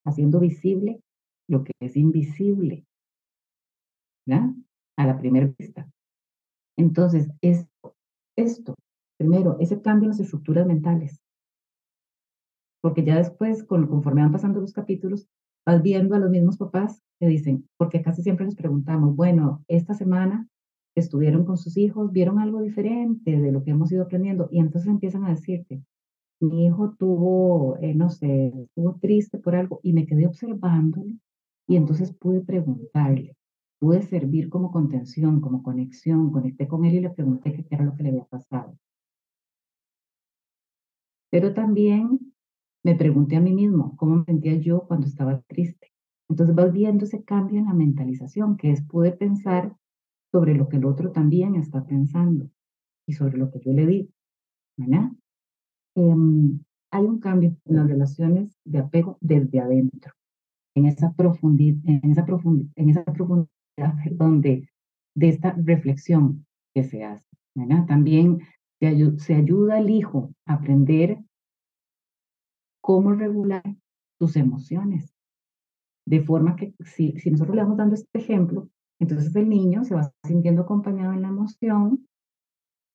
[0.06, 1.02] haciendo visible
[1.50, 2.86] lo que es invisible.
[4.26, 4.52] ¿verdad?
[4.98, 5.90] A la primera vista.
[6.78, 7.68] Entonces, es
[8.38, 8.76] esto.
[9.18, 11.22] Primero, ese cambio en las estructuras mentales.
[12.82, 15.28] Porque ya después, conforme van pasando los capítulos,
[15.66, 19.94] vas viendo a los mismos papás que dicen, porque casi siempre les preguntamos, bueno, esta
[19.94, 20.48] semana
[20.96, 24.90] estuvieron con sus hijos, vieron algo diferente de lo que hemos ido aprendiendo y entonces
[24.90, 25.82] empiezan a decirte,
[26.42, 31.14] mi hijo tuvo, eh, no sé, estuvo triste por algo y me quedé observándolo
[31.68, 33.36] y entonces pude preguntarle,
[33.84, 37.94] pude servir como contención, como conexión, conecté con él y le pregunté qué era lo
[37.98, 38.78] que le había pasado.
[41.30, 42.34] Pero también
[42.82, 45.92] me pregunté a mí mismo cómo me sentía yo cuando estaba triste.
[46.30, 49.76] Entonces vas viendo ese cambio en la mentalización, que es pude pensar
[50.32, 52.50] sobre lo que el otro también está pensando
[53.06, 54.10] y sobre lo que yo le digo.
[54.78, 55.12] ¿verdad?
[55.96, 56.58] Em,
[56.90, 60.14] hay un cambio en las relaciones de apego desde adentro,
[60.74, 64.70] en esa profundidad, en esa profundidad, en esa profundidad de,
[65.16, 67.26] de esta reflexión que se hace.
[67.88, 68.40] También
[68.80, 71.20] se, ayuda al hijo a aprender
[72.82, 73.64] cómo regular
[74.20, 75.14] sus emociones.
[76.06, 78.70] De forma que si, si nosotros le vamos dando este ejemplo,
[79.00, 82.08] entonces el niño se va sintiendo acompañado en la emoción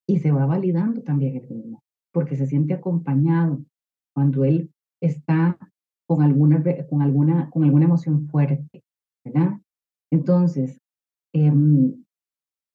[0.06, 3.64] y se va validando también el niño, porque se siente acompañado
[4.14, 4.70] cuando él
[5.00, 5.58] está
[6.06, 8.82] con alguna, con alguna, con alguna emoción fuerte,
[9.24, 9.60] ¿verdad?
[10.10, 10.80] Entonces,
[11.34, 12.04] em,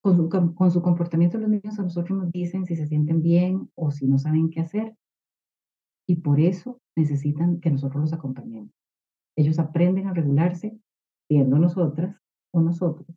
[0.01, 4.05] con, su, comportamiento los niños a nosotros nos dicen si se sienten bien o si
[4.05, 4.95] no saben qué hacer.
[6.07, 8.71] Y por eso necesitan que nosotros los acompañemos.
[9.37, 10.77] Ellos aprenden a regularse
[11.29, 12.19] siendo nosotras
[12.53, 13.07] o nosotros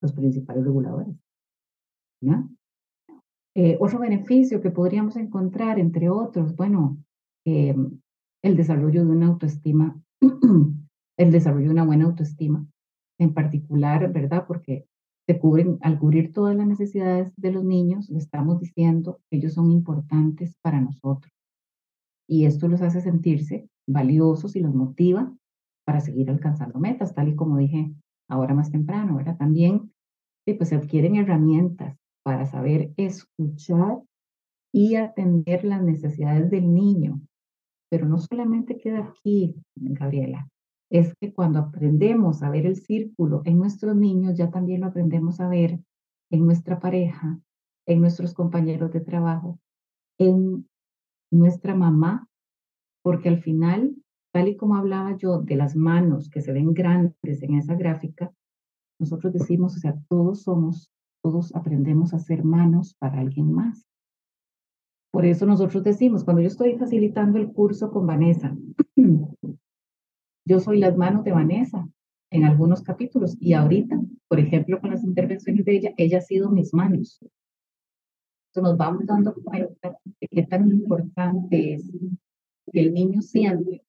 [0.00, 1.16] los principales reguladores.
[3.54, 6.98] Eh, otro beneficio que podríamos encontrar, entre otros, bueno,
[7.44, 7.74] eh,
[8.42, 10.00] el desarrollo de una autoestima,
[11.18, 12.66] el desarrollo de una buena autoestima,
[13.18, 14.44] en particular, ¿verdad?
[14.46, 14.86] Porque
[15.26, 19.54] se cubren, al cubrir todas las necesidades de los niños, le estamos diciendo que ellos
[19.54, 21.32] son importantes para nosotros.
[22.28, 25.32] Y esto los hace sentirse valiosos y los motiva
[25.84, 27.92] para seguir alcanzando metas, tal y como dije
[28.28, 29.36] ahora más temprano, ¿verdad?
[29.36, 29.92] También
[30.44, 34.02] pues se adquieren herramientas para saber escuchar
[34.72, 37.20] y atender las necesidades del niño.
[37.90, 40.48] Pero no solamente queda aquí, Gabriela,
[40.92, 45.40] es que cuando aprendemos a ver el círculo en nuestros niños, ya también lo aprendemos
[45.40, 45.80] a ver
[46.30, 47.40] en nuestra pareja,
[47.86, 49.58] en nuestros compañeros de trabajo,
[50.18, 50.68] en
[51.32, 52.28] nuestra mamá,
[53.02, 53.96] porque al final,
[54.34, 58.30] tal y como hablaba yo de las manos que se ven grandes en esa gráfica,
[59.00, 60.92] nosotros decimos, o sea, todos somos,
[61.24, 63.86] todos aprendemos a ser manos para alguien más.
[65.10, 68.54] Por eso nosotros decimos, cuando yo estoy facilitando el curso con Vanessa,
[70.44, 71.88] yo soy las manos de Vanessa
[72.30, 76.50] en algunos capítulos y ahorita, por ejemplo, con las intervenciones de ella, ella ha sido
[76.50, 77.18] mis manos.
[77.20, 81.90] Entonces nos vamos dando cuenta de qué tan importante es
[82.72, 83.82] que el niño siente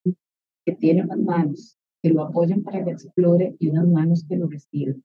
[0.66, 4.48] que tiene unas manos que lo apoyan para que explore y unas manos que lo
[4.48, 5.04] reciben.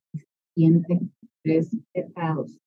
[0.55, 2.59] Sienten tres estados.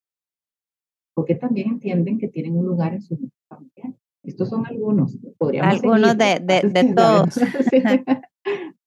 [1.14, 3.18] Porque también entienden que tienen un lugar en su
[3.50, 3.94] familia.
[4.24, 5.18] Estos son algunos.
[5.38, 7.40] Podríamos algunos de, de, de todos.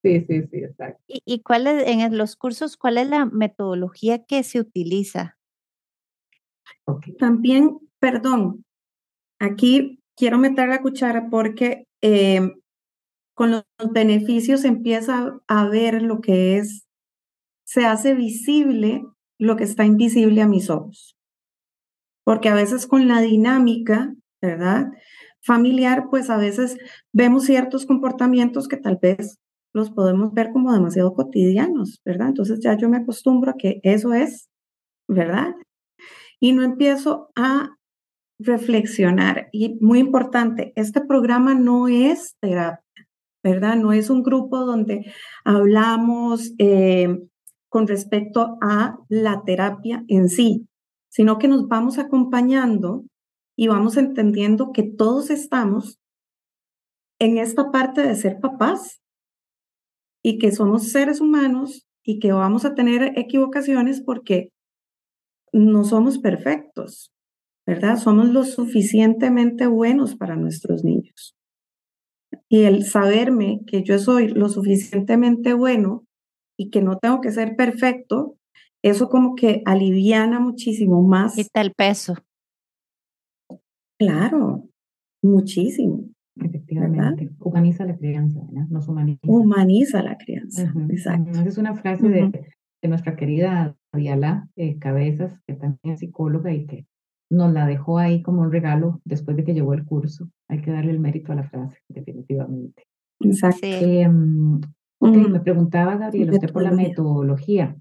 [0.01, 1.01] Sí, sí, sí, exacto.
[1.07, 5.37] ¿Y, ¿Y cuál es, en los cursos, cuál es la metodología que se utiliza?
[7.17, 8.63] También, perdón,
[9.39, 12.51] aquí quiero meter la cuchara porque eh,
[13.33, 16.87] con los beneficios empieza a ver lo que es,
[17.65, 19.03] se hace visible
[19.37, 21.17] lo que está invisible a mis ojos.
[22.23, 24.87] Porque a veces con la dinámica, ¿verdad?
[25.41, 26.77] Familiar, pues a veces
[27.11, 29.39] vemos ciertos comportamientos que tal vez
[29.75, 32.29] los podemos ver como demasiado cotidianos, ¿verdad?
[32.29, 34.47] Entonces ya yo me acostumbro a que eso es,
[35.05, 35.53] ¿verdad?
[36.39, 37.75] Y no empiezo a
[38.39, 39.49] reflexionar.
[39.51, 43.07] Y muy importante, este programa no es terapia,
[43.43, 43.75] ¿verdad?
[43.75, 45.11] No es un grupo donde
[45.43, 47.27] hablamos eh,
[47.69, 50.69] con respecto a la terapia en sí,
[51.09, 53.03] sino que nos vamos acompañando
[53.57, 55.99] y vamos entendiendo que todos estamos
[57.19, 59.01] en esta parte de ser papás,
[60.25, 64.49] y que somos seres humanos y que vamos a tener equivocaciones porque
[65.53, 67.11] no somos perfectos,
[67.67, 67.99] ¿verdad?
[67.99, 71.35] Somos lo suficientemente buenos para nuestros niños.
[72.49, 76.07] Y el saberme que yo soy lo suficientemente bueno
[76.57, 78.35] y que no tengo que ser perfecto,
[78.83, 81.35] eso como que aliviana muchísimo más.
[81.35, 82.15] Quita el peso.
[83.99, 84.67] Claro,
[85.21, 86.14] muchísimo.
[86.37, 88.67] Efectivamente, humaniza la crianza, ¿verdad?
[88.69, 89.21] Nos humaniza.
[89.25, 91.39] Humaniza la crianza, exacto.
[91.39, 96.65] es una frase de, de, nuestra querida Diala eh, Cabezas, que también es psicóloga y
[96.65, 96.87] que
[97.31, 100.29] nos la dejó ahí como un regalo después de que llegó el curso.
[100.49, 102.83] Hay que darle el mérito a la frase, definitivamente.
[103.21, 103.65] Exacto.
[103.65, 104.59] Em,
[105.01, 107.77] me preguntaba Gabriel, usted por la metodología.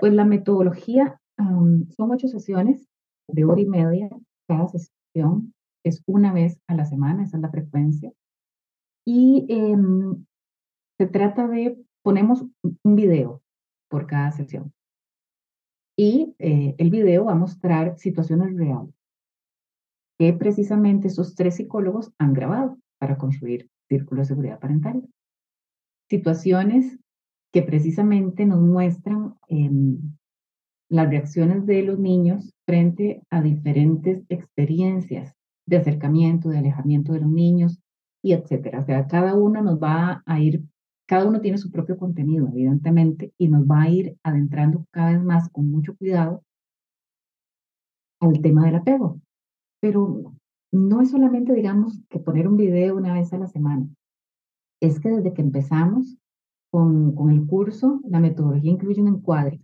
[0.00, 2.86] Pues la metodología son ocho sesiones
[3.28, 4.08] de hora y media.
[4.48, 5.52] Cada sesión
[5.88, 8.12] es una vez a la semana, esa es la frecuencia.
[9.04, 10.26] Y em,
[10.98, 12.44] se trata de, ponemos
[12.82, 13.42] un video
[13.88, 14.72] por cada sesión.
[15.96, 18.94] Y eh, el video va a mostrar situaciones reales
[20.18, 25.06] que precisamente esos tres psicólogos han grabado para construir círculo de seguridad parental.
[26.08, 26.98] Situaciones
[27.52, 30.16] que precisamente nos muestran em,
[30.88, 35.35] las reacciones de los niños frente a diferentes experiencias
[35.66, 37.78] de acercamiento, de alejamiento de los niños
[38.22, 38.80] y etcétera.
[38.80, 40.62] O sea, cada uno nos va a ir
[41.06, 45.22] cada uno tiene su propio contenido, evidentemente, y nos va a ir adentrando cada vez
[45.22, 46.42] más con mucho cuidado
[48.20, 49.20] al tema del apego.
[49.80, 50.34] Pero
[50.72, 53.88] no es solamente, digamos, que poner un video una vez a la semana.
[54.80, 56.18] Es que desde que empezamos
[56.70, 59.60] con, con el curso, la metodología incluye un encuadre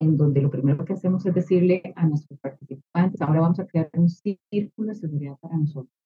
[0.00, 3.90] en donde lo primero que hacemos es decirle a nuestros participantes, ahora vamos a crear
[3.94, 5.96] un círculo de seguridad para nosotros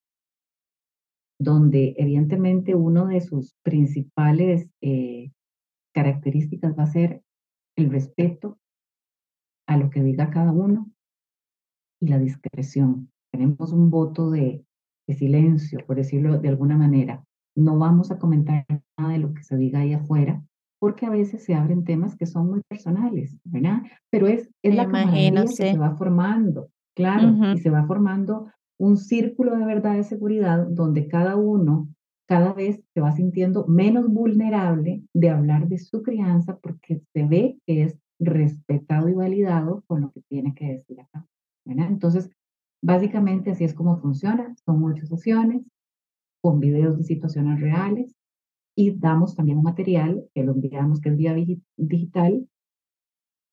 [1.40, 5.32] donde evidentemente uno de sus principales eh,
[5.94, 7.22] características va a ser
[7.76, 8.58] el respeto
[9.66, 10.90] a lo que diga cada uno
[11.98, 13.10] y la discreción.
[13.32, 14.64] Tenemos un voto de,
[15.08, 17.24] silencio, por decirlo de alguna manera.
[17.56, 18.64] No vamos a comentar
[18.96, 20.44] nada de lo que se diga ahí afuera,
[20.80, 23.82] porque a veces se abren temas que son muy personales, ¿verdad?
[24.10, 28.96] Pero es, es la camaradería que se va formando, claro, y se va formando un
[28.96, 31.88] círculo de verdad de seguridad donde cada uno
[32.26, 37.58] cada vez se va sintiendo menos vulnerable de hablar de su crianza porque se ve
[37.66, 41.26] que es respetado y validado con lo que tiene que decir acá.
[41.66, 42.30] Entonces,
[42.82, 44.54] básicamente así es como funciona.
[44.64, 45.62] Son muchas sesiones
[46.40, 48.14] con videos de situaciones reales
[48.80, 51.34] y damos también un material que lo enviamos que es vía
[51.76, 52.48] digital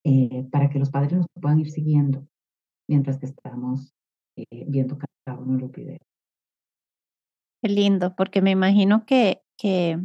[0.05, 2.25] eh, para que los padres nos puedan ir siguiendo
[2.88, 3.93] mientras que estamos
[4.38, 5.99] eh, viendo cada uno de los videos.
[7.61, 9.99] Qué lindo, porque me imagino que, que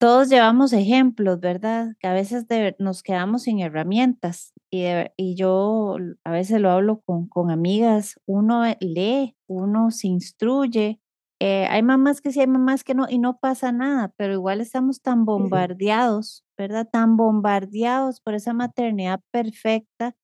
[0.00, 1.94] todos llevamos ejemplos, ¿verdad?
[2.00, 2.46] Que a veces
[2.80, 8.64] nos quedamos sin herramientas y, y yo a veces lo hablo con, con amigas, uno
[8.80, 10.99] lee, uno se instruye.
[11.42, 14.60] Eh, hay mamás que sí, hay mamás que no, y no pasa nada, pero igual
[14.60, 16.86] estamos tan bombardeados, ¿verdad?
[16.90, 20.14] Tan bombardeados por esa maternidad perfecta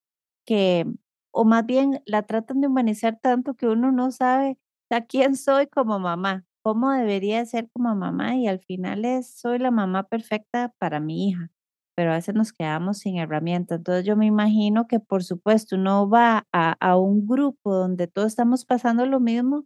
[0.47, 0.87] que,
[1.33, 4.59] o más bien la tratan de humanizar tanto que uno no sabe
[4.91, 9.59] a quién soy como mamá, cómo debería ser como mamá y al final es soy
[9.59, 11.51] la mamá perfecta para mi hija,
[11.97, 13.79] pero a veces nos quedamos sin herramientas.
[13.79, 18.65] Entonces yo me imagino que por supuesto uno va a, un grupo donde todos estamos
[18.67, 19.65] pasando lo mismo,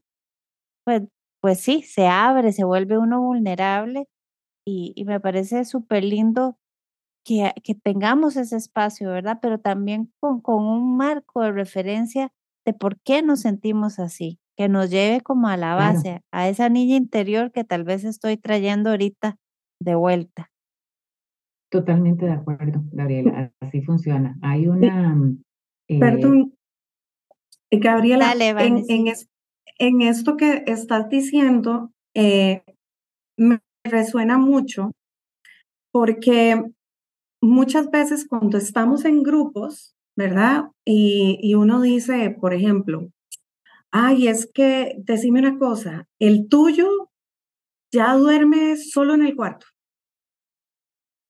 [0.85, 1.03] pues,
[1.41, 4.09] pues sí, se abre, se vuelve uno vulnerable
[4.67, 6.59] y, y me parece súper lindo
[7.25, 9.39] que, tengamos ese espacio, ¿verdad?
[9.41, 12.33] Pero también con, con un marco de referencia
[12.67, 16.69] de por qué nos sentimos así, que nos lleve como a la base, a esa
[16.69, 19.37] niña interior que tal vez estoy trayendo ahorita
[19.81, 20.51] de vuelta.
[21.71, 24.37] Totalmente de acuerdo, Gabriela, así funciona.
[24.43, 25.17] Hay una...
[25.89, 26.55] Eh, Perdón,
[27.71, 29.15] Gabriela, en, en,
[29.81, 32.63] esto que estás diciendo, eh,
[33.39, 34.93] me resuena mucho
[35.93, 36.63] porque
[37.43, 40.65] muchas veces cuando estamos en grupos, ¿verdad?
[40.85, 43.09] Y, uno dice, por ejemplo,
[43.91, 47.11] ay, es que, decime una cosa, el tuyo
[47.93, 49.67] ya duerme solo en el cuarto,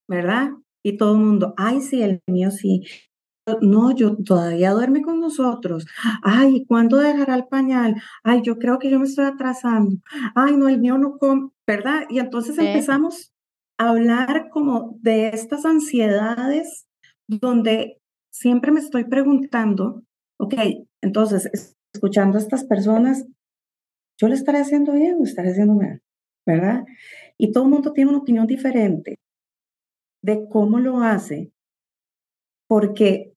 [0.09, 0.51] ¿verdad?
[0.85, 2.83] Y todo el mundo, ay, sí, el mío sí.
[3.63, 5.87] No, yo todavía duerme con nosotros.
[6.23, 7.97] Ay, ¿cuándo dejará el pañal?
[8.23, 9.97] Ay, yo creo que yo me estoy atrasando.
[10.35, 12.03] Ay, no, el mío no come, ¿verdad?
[12.11, 13.33] Y entonces empezamos
[13.81, 16.87] hablar como de estas ansiedades
[17.27, 17.99] donde
[18.31, 20.03] siempre me estoy preguntando,
[20.39, 20.55] ok,
[21.01, 23.27] entonces, escuchando a estas personas,
[24.19, 26.03] ¿yo le estaré haciendo bien o estaré haciendo mal?
[26.45, 26.85] ¿Verdad?
[27.39, 29.19] Y todo el mundo tiene una opinión diferente
[30.23, 31.51] de cómo lo hace,
[32.71, 33.33] porque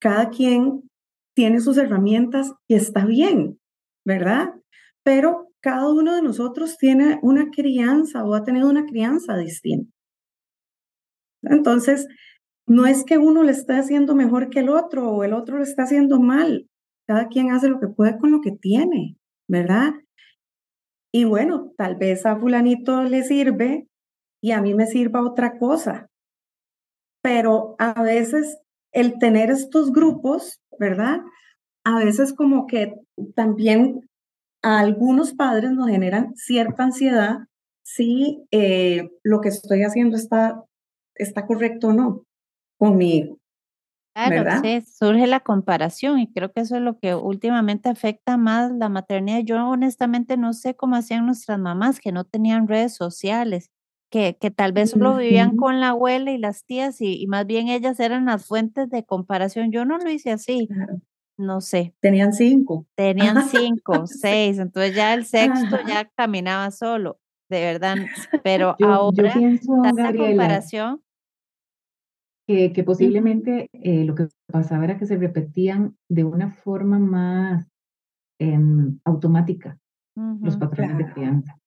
[0.00, 0.88] cada quien
[1.36, 3.58] tiene sus herramientas y está bien,
[4.02, 4.54] ¿verdad?
[5.04, 9.92] Pero cada uno de nosotros tiene una crianza o ha tenido una crianza distinta.
[11.42, 12.08] Entonces,
[12.66, 15.64] no es que uno le esté haciendo mejor que el otro o el otro le
[15.64, 16.66] está haciendo mal.
[17.06, 19.18] Cada quien hace lo que puede con lo que tiene,
[19.50, 19.92] ¿verdad?
[21.12, 23.86] Y bueno, tal vez a fulanito le sirve
[24.42, 26.08] y a mí me sirva otra cosa.
[27.22, 28.58] Pero a veces
[28.92, 31.20] el tener estos grupos, ¿verdad?
[31.84, 32.94] a veces como que
[33.34, 34.08] también
[34.62, 37.38] a algunos padres nos generan cierta ansiedad
[37.82, 40.62] si eh, lo que estoy haciendo está,
[41.16, 42.24] está correcto o no
[42.78, 43.38] conmigo.
[44.14, 48.70] Claro, sí, surge la comparación y creo que eso es lo que últimamente afecta más
[48.70, 49.40] la maternidad.
[49.42, 53.70] Yo honestamente no sé cómo hacían nuestras mamás que no tenían redes sociales,
[54.12, 57.68] que, que tal vez solo vivían con la abuela y las tías y, más bien
[57.68, 59.72] ellas eran las fuentes de comparación.
[59.72, 60.68] Yo no lo hice así,
[61.38, 61.94] no sé.
[62.00, 62.86] Tenían cinco.
[62.94, 67.96] Tenían cinco, seis, entonces ya el sexto ya caminaba solo, de verdad.
[68.44, 71.02] Pero ahora, esta comparación
[72.46, 77.66] que, posiblemente eh, lo que pasaba era que se repetían de una forma más
[78.38, 79.78] em, automática
[80.14, 81.61] los patrones de crianza.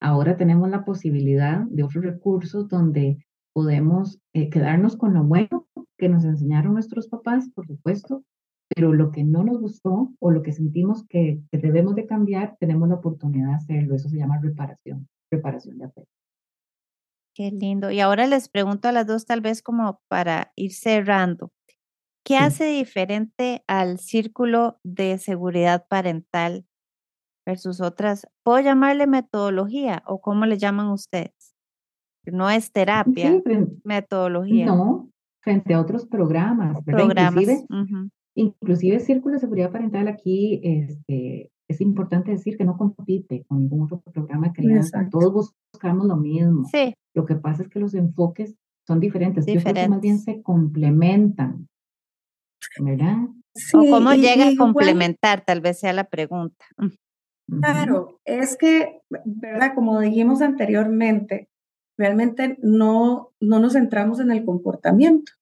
[0.00, 6.08] Ahora tenemos la posibilidad de otros recursos donde podemos eh, quedarnos con lo bueno que
[6.08, 8.24] nos enseñaron nuestros papás, por supuesto,
[8.68, 12.56] pero lo que no nos gustó o lo que sentimos que, que debemos de cambiar,
[12.58, 13.94] tenemos la oportunidad de hacerlo.
[13.94, 16.10] Eso se llama reparación, reparación de afecto.
[17.34, 17.90] Qué lindo.
[17.90, 21.52] Y ahora les pregunto a las dos, tal vez como para ir cerrando,
[22.24, 26.64] ¿qué hace diferente al círculo de seguridad parental
[27.46, 28.26] versus otras?
[28.42, 31.54] ¿Puedo llamarle metodología o cómo le llaman ustedes?
[32.26, 33.42] No es terapia,
[33.84, 34.66] metodología.
[34.66, 35.10] No,
[35.42, 37.44] frente a otros programas, Programas.
[37.44, 43.60] Inclusive, inclusive Círculo de Seguridad Parental aquí este, es importante decir que no compite con
[43.60, 45.08] ningún otro programa que crianza.
[45.10, 46.64] Todos buscamos lo mismo.
[46.70, 46.94] Sí.
[47.14, 49.46] Lo que pasa es que los enfoques son diferentes.
[49.46, 51.68] Yo creo que más bien se complementan.
[52.80, 53.28] ¿Verdad?
[53.74, 56.64] o cómo llega a complementar, tal vez sea la pregunta.
[57.46, 59.74] Claro, es que, ¿verdad?
[59.74, 61.48] Como dijimos anteriormente,
[61.98, 65.32] realmente no, no nos centramos en el comportamiento.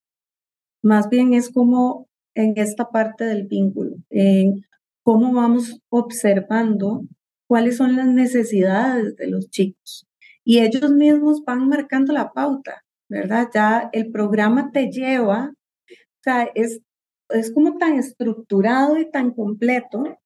[0.82, 4.64] Más bien es como en esta parte del vínculo, en
[5.04, 7.02] cómo vamos observando
[7.46, 10.06] cuáles son las necesidades de los chicos.
[10.44, 13.48] Y ellos mismos van marcando la pauta, ¿verdad?
[13.54, 16.80] Ya el programa te lleva, o sea, es,
[17.28, 20.18] es como tan estructurado y tan completo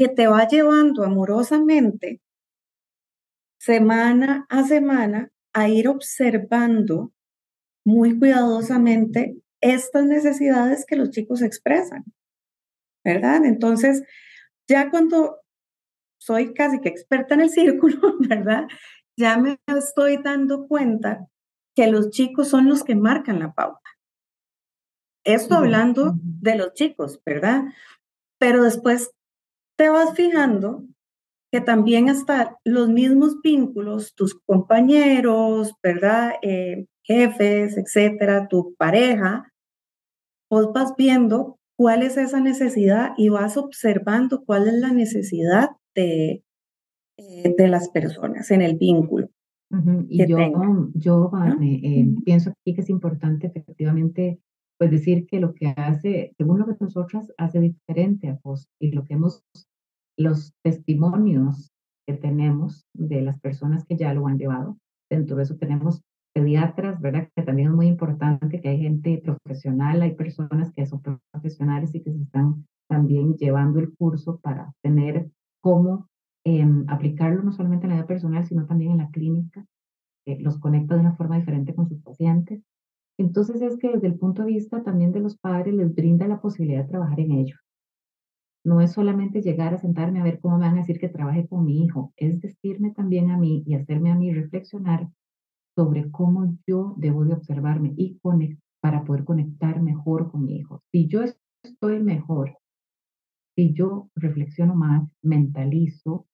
[0.00, 2.22] que te va llevando amorosamente
[3.58, 7.12] semana a semana a ir observando
[7.84, 12.04] muy cuidadosamente estas necesidades que los chicos expresan.
[13.04, 13.44] ¿verdad?
[13.44, 14.02] Entonces,
[14.66, 15.42] ya cuando
[16.18, 18.68] soy casi que experta en el círculo, ¿verdad?
[19.18, 21.26] Ya me estoy dando cuenta
[21.76, 23.90] que los chicos son los que marcan la pauta.
[25.24, 27.64] Esto hablando de los chicos, ¿verdad?
[28.38, 29.10] Pero después
[29.80, 30.84] te vas fijando
[31.50, 36.34] que también hasta los mismos vínculos, tus compañeros, ¿verdad?
[36.42, 39.50] Eh, jefes, etcétera, tu pareja,
[40.50, 46.44] vos vas viendo cuál es esa necesidad y vas observando cuál es la necesidad de,
[47.16, 49.30] eh, de las personas en el vínculo.
[50.10, 50.36] Y yo,
[50.92, 51.30] yo
[51.62, 54.40] eh, pienso aquí que es importante efectivamente
[54.76, 58.92] pues decir que lo que hace, según lo que nosotras hace diferente a vos y
[58.92, 59.42] lo que hemos,
[60.20, 61.72] los testimonios
[62.06, 64.76] que tenemos de las personas que ya lo han llevado,
[65.08, 66.02] dentro de eso tenemos
[66.34, 67.28] pediatras, ¿verdad?
[67.34, 71.00] Que también es muy importante que hay gente profesional, hay personas que son
[71.32, 75.30] profesionales y que se están también llevando el curso para tener
[75.62, 76.06] cómo
[76.44, 79.64] em, aplicarlo no solamente en la vida personal, sino también en la clínica,
[80.26, 82.62] que los conecta de una forma diferente con sus pacientes.
[83.18, 86.40] Entonces es que desde el punto de vista también de los padres les brinda la
[86.40, 87.56] posibilidad de trabajar en ello.
[88.64, 91.46] No es solamente llegar a sentarme a ver cómo me van a decir que trabaje
[91.48, 95.08] con mi hijo, es decirme también a mí y hacerme a mí reflexionar
[95.76, 98.18] sobre cómo yo debo de observarme y
[98.82, 100.82] para poder conectar mejor con mi hijo.
[100.92, 101.22] Si yo
[101.62, 102.58] estoy mejor,
[103.56, 106.26] si yo reflexiono más, mentalizo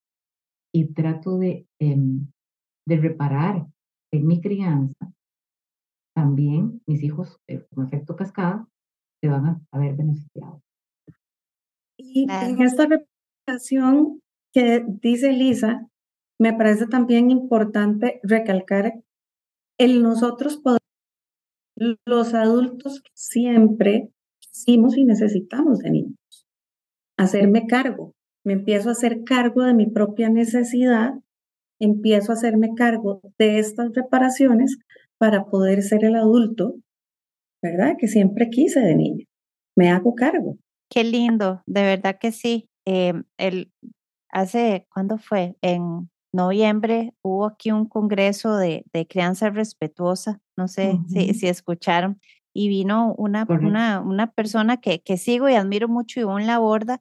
[0.73, 2.29] y trato de, em,
[2.87, 3.67] de reparar
[4.13, 5.13] en mi crianza,
[6.15, 8.67] también mis hijos, eh, como efecto cascada,
[9.21, 10.66] se van a, a ver beneficiados.
[12.17, 14.23] Y en esta reparación
[14.55, 15.87] que dice Lisa,
[16.41, 18.95] me parece también importante recalcar
[19.79, 20.81] el nosotros podemos,
[22.07, 24.09] los adultos siempre
[24.41, 26.47] quisimos y necesitamos de niños.
[27.19, 28.15] Hacerme cargo.
[28.47, 31.13] Me empiezo a hacer cargo de mi propia necesidad,
[31.79, 34.79] empiezo a hacerme cargo de estas reparaciones
[35.19, 36.77] para poder ser el adulto,
[37.63, 37.97] ¿verdad?
[37.99, 39.27] Que siempre quise de niño.
[39.77, 40.57] Me hago cargo.
[40.91, 42.69] Qué lindo, de verdad que sí.
[42.85, 43.73] Eh, el,
[44.31, 45.57] hace, ¿cuándo fue?
[45.63, 52.21] En noviembre hubo aquí un congreso de, crianza respetuosa, no sé si, si, escucharon,
[52.53, 57.01] y vino una, una, una, persona que, que, sigo y admiro mucho, Ivonne Laborda,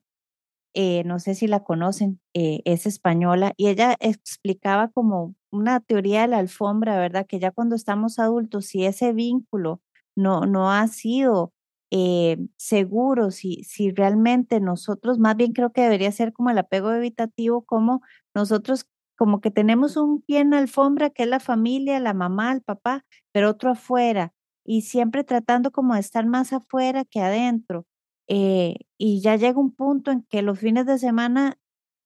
[0.73, 6.23] eh, no sé si la conocen, eh, es española, y ella explicaba como una teoría
[6.23, 7.25] de la alfombra, ¿verdad?
[7.27, 9.81] Que ya cuando estamos adultos, si ese vínculo
[10.17, 11.53] no, no ha sido
[11.97, 16.91] eh, seguro, si, si realmente nosotros, más bien creo que debería ser como el apego
[16.93, 18.01] evitativo, como
[18.35, 18.85] nosotros
[19.17, 22.61] como que tenemos un pie en la alfombra que es la familia, la mamá, el
[22.61, 24.33] papá, pero otro afuera,
[24.65, 27.85] y siempre tratando como de estar más afuera que adentro.
[28.27, 31.57] Eh, y ya llega un punto en que los fines de semana,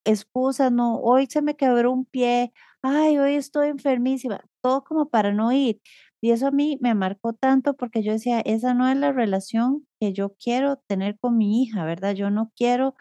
[0.06, 5.34] excusas, no, hoy se me quebró un pie, ay, hoy estoy enfermísima, todo como para
[5.34, 5.82] no ir.
[6.22, 9.88] Y eso a mí me marcó tanto porque yo decía, esa no es la relación
[10.00, 12.14] que yo quiero tener con mi hija, ¿verdad?
[12.14, 12.96] Yo no quiero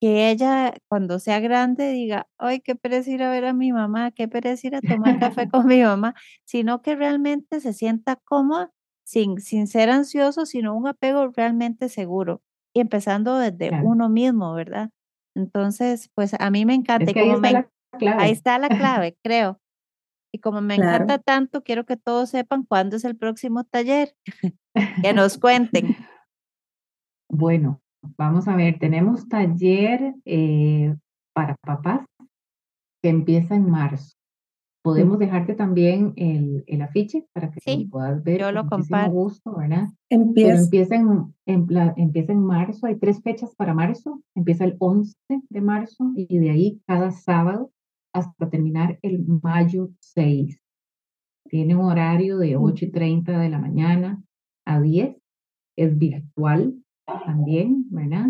[0.00, 4.10] que ella cuando sea grande diga, ay, qué pereza ir a ver a mi mamá,
[4.10, 6.14] qué pereza ir a tomar café con mi mamá,
[6.44, 8.72] sino que realmente se sienta cómoda
[9.04, 12.42] sin, sin ser ansioso, sino un apego realmente seguro
[12.74, 14.90] y empezando desde uno mismo, ¿verdad?
[15.36, 17.12] Entonces, pues a mí me encanta.
[17.14, 17.68] ahí, está la
[17.98, 18.22] clave.
[18.22, 19.60] ahí está la clave, creo.
[20.34, 24.14] Y como me encanta tanto, quiero que todos sepan cuándo es el próximo taller.
[25.02, 25.94] que nos cuenten.
[27.30, 27.82] Bueno,
[28.16, 30.94] vamos a ver, tenemos taller eh,
[31.34, 32.06] para papás
[33.02, 34.14] que empieza en marzo.
[34.82, 38.40] Podemos dejarte también el, el afiche para que lo puedas ver.
[38.40, 39.12] Yo lo comparto.
[39.12, 39.88] gusto, ¿verdad?
[40.10, 40.64] Empieza.
[40.64, 44.20] empieza, en, empieza en marzo, hay tres fechas para marzo.
[44.34, 47.70] Empieza el 11 de marzo y de ahí cada sábado
[48.12, 50.58] hasta terminar el mayo 6.
[51.48, 54.22] Tiene un horario de 8 y 30 de la mañana
[54.66, 55.16] a 10.
[55.76, 56.74] Es virtual
[57.06, 58.26] también, ¿verdad?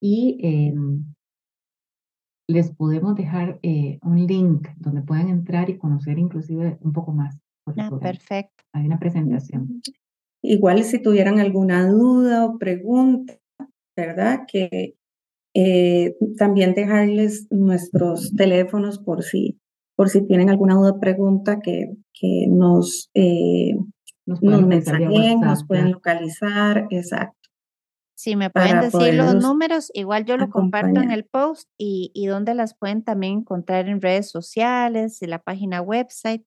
[0.00, 0.74] Y eh,
[2.48, 7.38] les podemos dejar eh, un link donde puedan entrar y conocer inclusive un poco más.
[7.76, 8.62] Ah, perfecto.
[8.72, 9.82] Hay una presentación.
[10.42, 13.34] Igual si tuvieran alguna duda o pregunta,
[13.96, 14.44] ¿verdad?
[14.46, 14.94] Que
[15.58, 19.58] eh, también dejarles nuestros teléfonos por si,
[19.94, 23.74] por si tienen alguna duda o pregunta que, que nos, eh,
[24.26, 27.48] nos, nos mensajen, nos pueden localizar, exacto.
[28.18, 32.26] Si me pueden decir los números, igual yo lo comparto en el post y, y
[32.26, 36.44] dónde las pueden también encontrar en redes sociales, en la página website.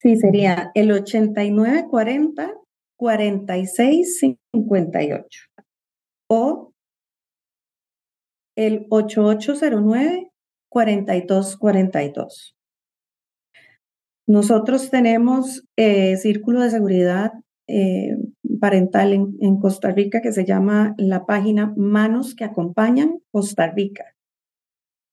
[0.00, 2.52] Sí, sería el 8940
[2.96, 5.40] 4658
[6.28, 6.73] o
[8.56, 10.30] el 8809
[10.74, 12.56] 4242.
[14.26, 17.32] Nosotros tenemos eh, círculo de seguridad
[17.68, 18.16] eh,
[18.60, 24.04] parental en, Costa Rica que se llama la página Manos que Acompañan Costa Rica.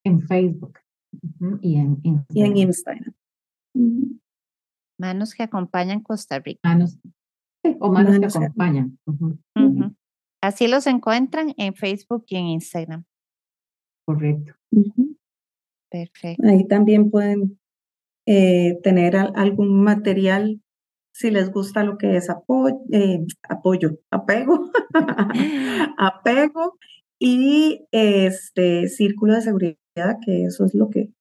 [0.03, 0.79] En Facebook
[1.61, 2.01] y, en,
[2.33, 3.13] Instagram.
[4.97, 6.61] Manos que Acompañan Costa Rica.
[6.63, 6.97] Manos,
[7.79, 8.97] o Manos, que Acompañan.
[10.41, 13.05] Así los encuentran en Facebook y en Instagram.
[14.13, 14.53] Correcto.
[15.89, 16.47] Perfecto.
[16.47, 17.59] Ahí también pueden
[18.25, 20.61] eh, tener algún material
[21.13, 24.71] si les gusta lo que es apoyo, eh, apoyo apego,
[25.97, 26.77] apego
[27.19, 31.11] y este círculo de seguridad, que eso es lo que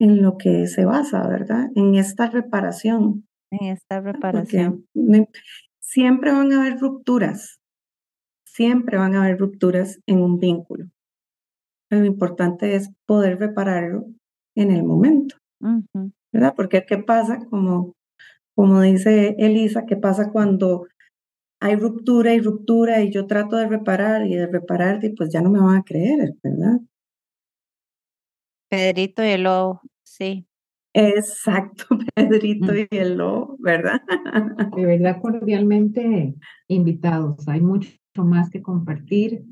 [0.00, 1.70] en lo que se basa, ¿verdad?
[1.74, 3.26] En esta reparación.
[3.50, 4.86] En esta reparación.
[5.80, 7.60] siempre van a haber rupturas,
[8.44, 10.90] siempre van a haber rupturas en un vínculo.
[11.90, 14.06] Lo importante es poder repararlo
[14.54, 15.36] en el momento,
[16.32, 16.54] ¿verdad?
[16.56, 17.38] Porque ¿qué pasa?
[17.48, 17.94] Como
[18.58, 20.88] como dice Elisa, ¿qué pasa cuando
[21.60, 25.40] hay ruptura y ruptura y yo trato de reparar y de reparar y pues ya
[25.40, 26.80] no me van a creer, ¿verdad?
[28.68, 30.44] Pedrito y el lobo, sí.
[30.92, 31.86] Exacto,
[32.16, 34.02] Pedrito y el lobo, ¿verdad?
[34.74, 36.34] De verdad, cordialmente
[36.66, 37.46] invitados.
[37.46, 39.44] Hay mucho más que compartir.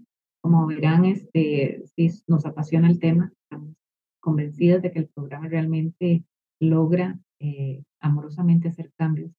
[0.46, 1.82] Como verán, este,
[2.28, 3.74] nos apasiona el tema, estamos
[4.20, 6.22] convencidas de que el programa realmente
[6.60, 9.32] logra eh, amorosamente hacer cambios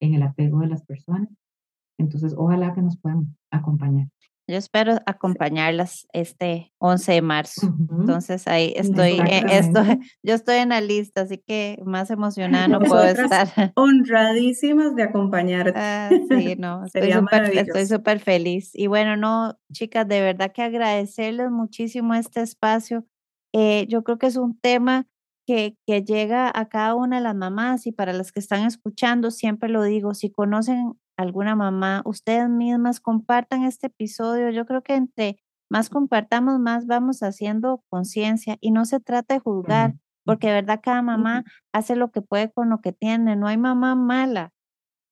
[0.00, 1.30] en el apego de las personas.
[1.96, 4.08] Entonces, ojalá que nos puedan acompañar.
[4.46, 7.74] Yo espero acompañarlas este 11 de marzo.
[7.90, 12.80] Entonces ahí estoy, eh, estoy, yo estoy en la lista, así que más emocionada no
[12.80, 13.48] puedo estar.
[13.74, 15.72] Honradísimas de acompañarte.
[15.74, 18.70] Ah, sí, no, estoy súper feliz.
[18.74, 23.06] Y bueno, no, chicas, de verdad que agradecerles muchísimo este espacio.
[23.54, 25.06] Eh, yo creo que es un tema
[25.46, 29.30] que, que llega a cada una de las mamás y para las que están escuchando,
[29.30, 34.50] siempre lo digo, si conocen alguna mamá, ustedes mismas compartan este episodio.
[34.50, 35.38] Yo creo que entre
[35.70, 39.94] más compartamos, más vamos haciendo conciencia y no se trata de juzgar,
[40.24, 43.58] porque de verdad cada mamá hace lo que puede con lo que tiene, no hay
[43.58, 44.52] mamá mala.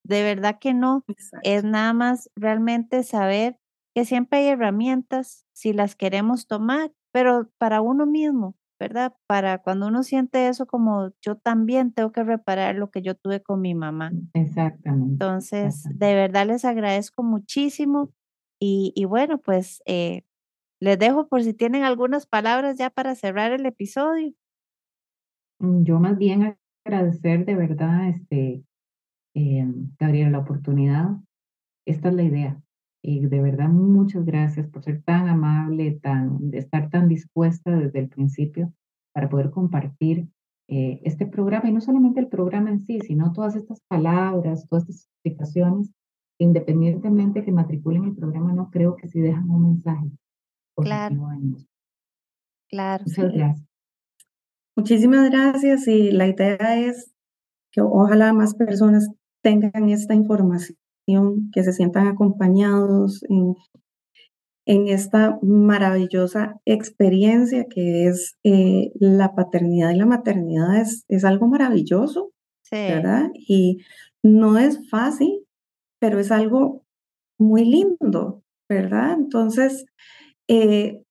[0.05, 1.05] de verdad que no.
[1.43, 3.59] Es nada más realmente saber
[3.95, 9.15] que siempre hay herramientas si las queremos tomar, pero para uno mismo, ¿verdad?
[9.29, 13.41] Para cuando uno siente eso como yo también tengo que reparar lo que yo tuve
[13.41, 14.11] con mi mamá.
[14.35, 15.13] Exactamente.
[15.13, 18.11] Entonces, de verdad les agradezco muchísimo
[18.61, 20.25] y, y bueno, pues eh,
[20.81, 24.35] les dejo por si tienen algunas palabras ya para cerrar el episodio.
[25.61, 28.65] Mm, yo más bien agradecer de verdad, este,
[29.37, 29.65] eh,
[29.97, 31.11] Gabriela, la oportunidad.
[31.87, 32.63] Esta es la idea.
[33.03, 37.99] Y de verdad, muchas gracias por ser tan amable, tan, de estar tan dispuesta desde
[37.99, 38.73] el principio
[39.13, 40.29] para poder compartir
[40.69, 41.69] eh, este programa.
[41.69, 45.91] Y no solamente el programa en sí, sino todas estas palabras, todas estas explicaciones,
[46.39, 50.11] independientemente que matriculen el programa, no creo que sí dejan un mensaje.
[50.77, 51.17] Claro.
[52.69, 53.05] Claro.
[53.05, 53.69] Muchas gracias.
[54.75, 57.13] Muchísimas gracias y la idea es
[57.73, 59.11] que ojalá más personas
[59.43, 60.79] tengan esta información,
[61.53, 63.55] que se sientan acompañados en,
[64.67, 70.81] en esta maravillosa experiencia que es eh, la paternidad y la maternidad.
[70.81, 72.33] Es, es algo maravilloso,
[72.71, 73.31] ¿verdad?
[73.35, 73.79] Y
[74.23, 75.47] no es fácil,
[76.01, 76.85] pero es algo
[77.39, 79.13] muy lindo, ¿verdad?
[79.13, 79.85] Entonces,
[80.49, 81.03] eh,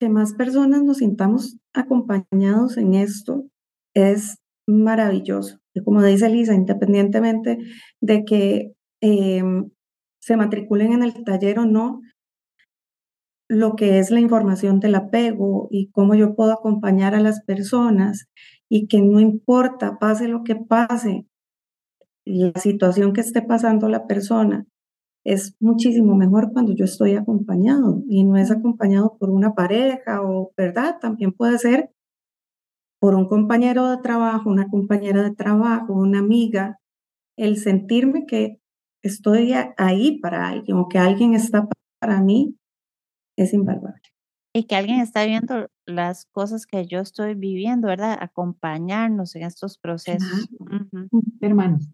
[0.00, 3.44] que más personas nos sintamos acompañados en esto
[3.94, 5.58] es maravilloso.
[5.74, 7.58] Y como dice Lisa, independientemente
[8.00, 9.70] de que em,
[10.20, 12.00] se matriculen en el taller o no,
[13.48, 18.28] lo que es la información del apego y cómo yo puedo acompañar a las personas
[18.68, 21.26] y que no importa, pase lo que pase,
[22.24, 24.66] la situación que esté pasando la persona,
[25.24, 30.52] es muchísimo mejor cuando yo estoy acompañado y no es acompañado por una pareja o,
[30.56, 30.98] ¿verdad?
[31.00, 31.90] También puede ser
[33.00, 36.78] por un compañero de trabajo, una compañera de trabajo, una amiga,
[37.36, 38.60] el sentirme que
[39.02, 41.68] estoy ahí para alguien o que alguien está
[42.00, 42.56] para mí
[43.36, 44.00] es invaluable.
[44.54, 48.18] Y que alguien está viendo las cosas que yo estoy viviendo, ¿verdad?
[48.20, 50.48] Acompañarnos en estos procesos.
[51.40, 51.88] Hermanos.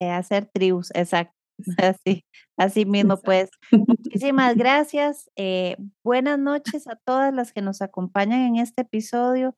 [0.00, 1.34] hacer tribus, exacto.
[1.78, 2.24] Así,
[2.58, 3.50] así mismo, pues.
[3.88, 5.30] Muchísimas gracias.
[5.36, 9.56] Eh, buenas noches a todas las que nos acompañan en este episodio.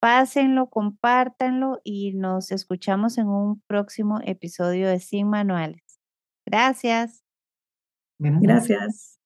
[0.00, 5.83] Pásenlo, compártanlo y nos escuchamos en un próximo episodio de Sin Manuales.
[6.46, 7.22] Gracias.
[8.18, 9.18] Gracias.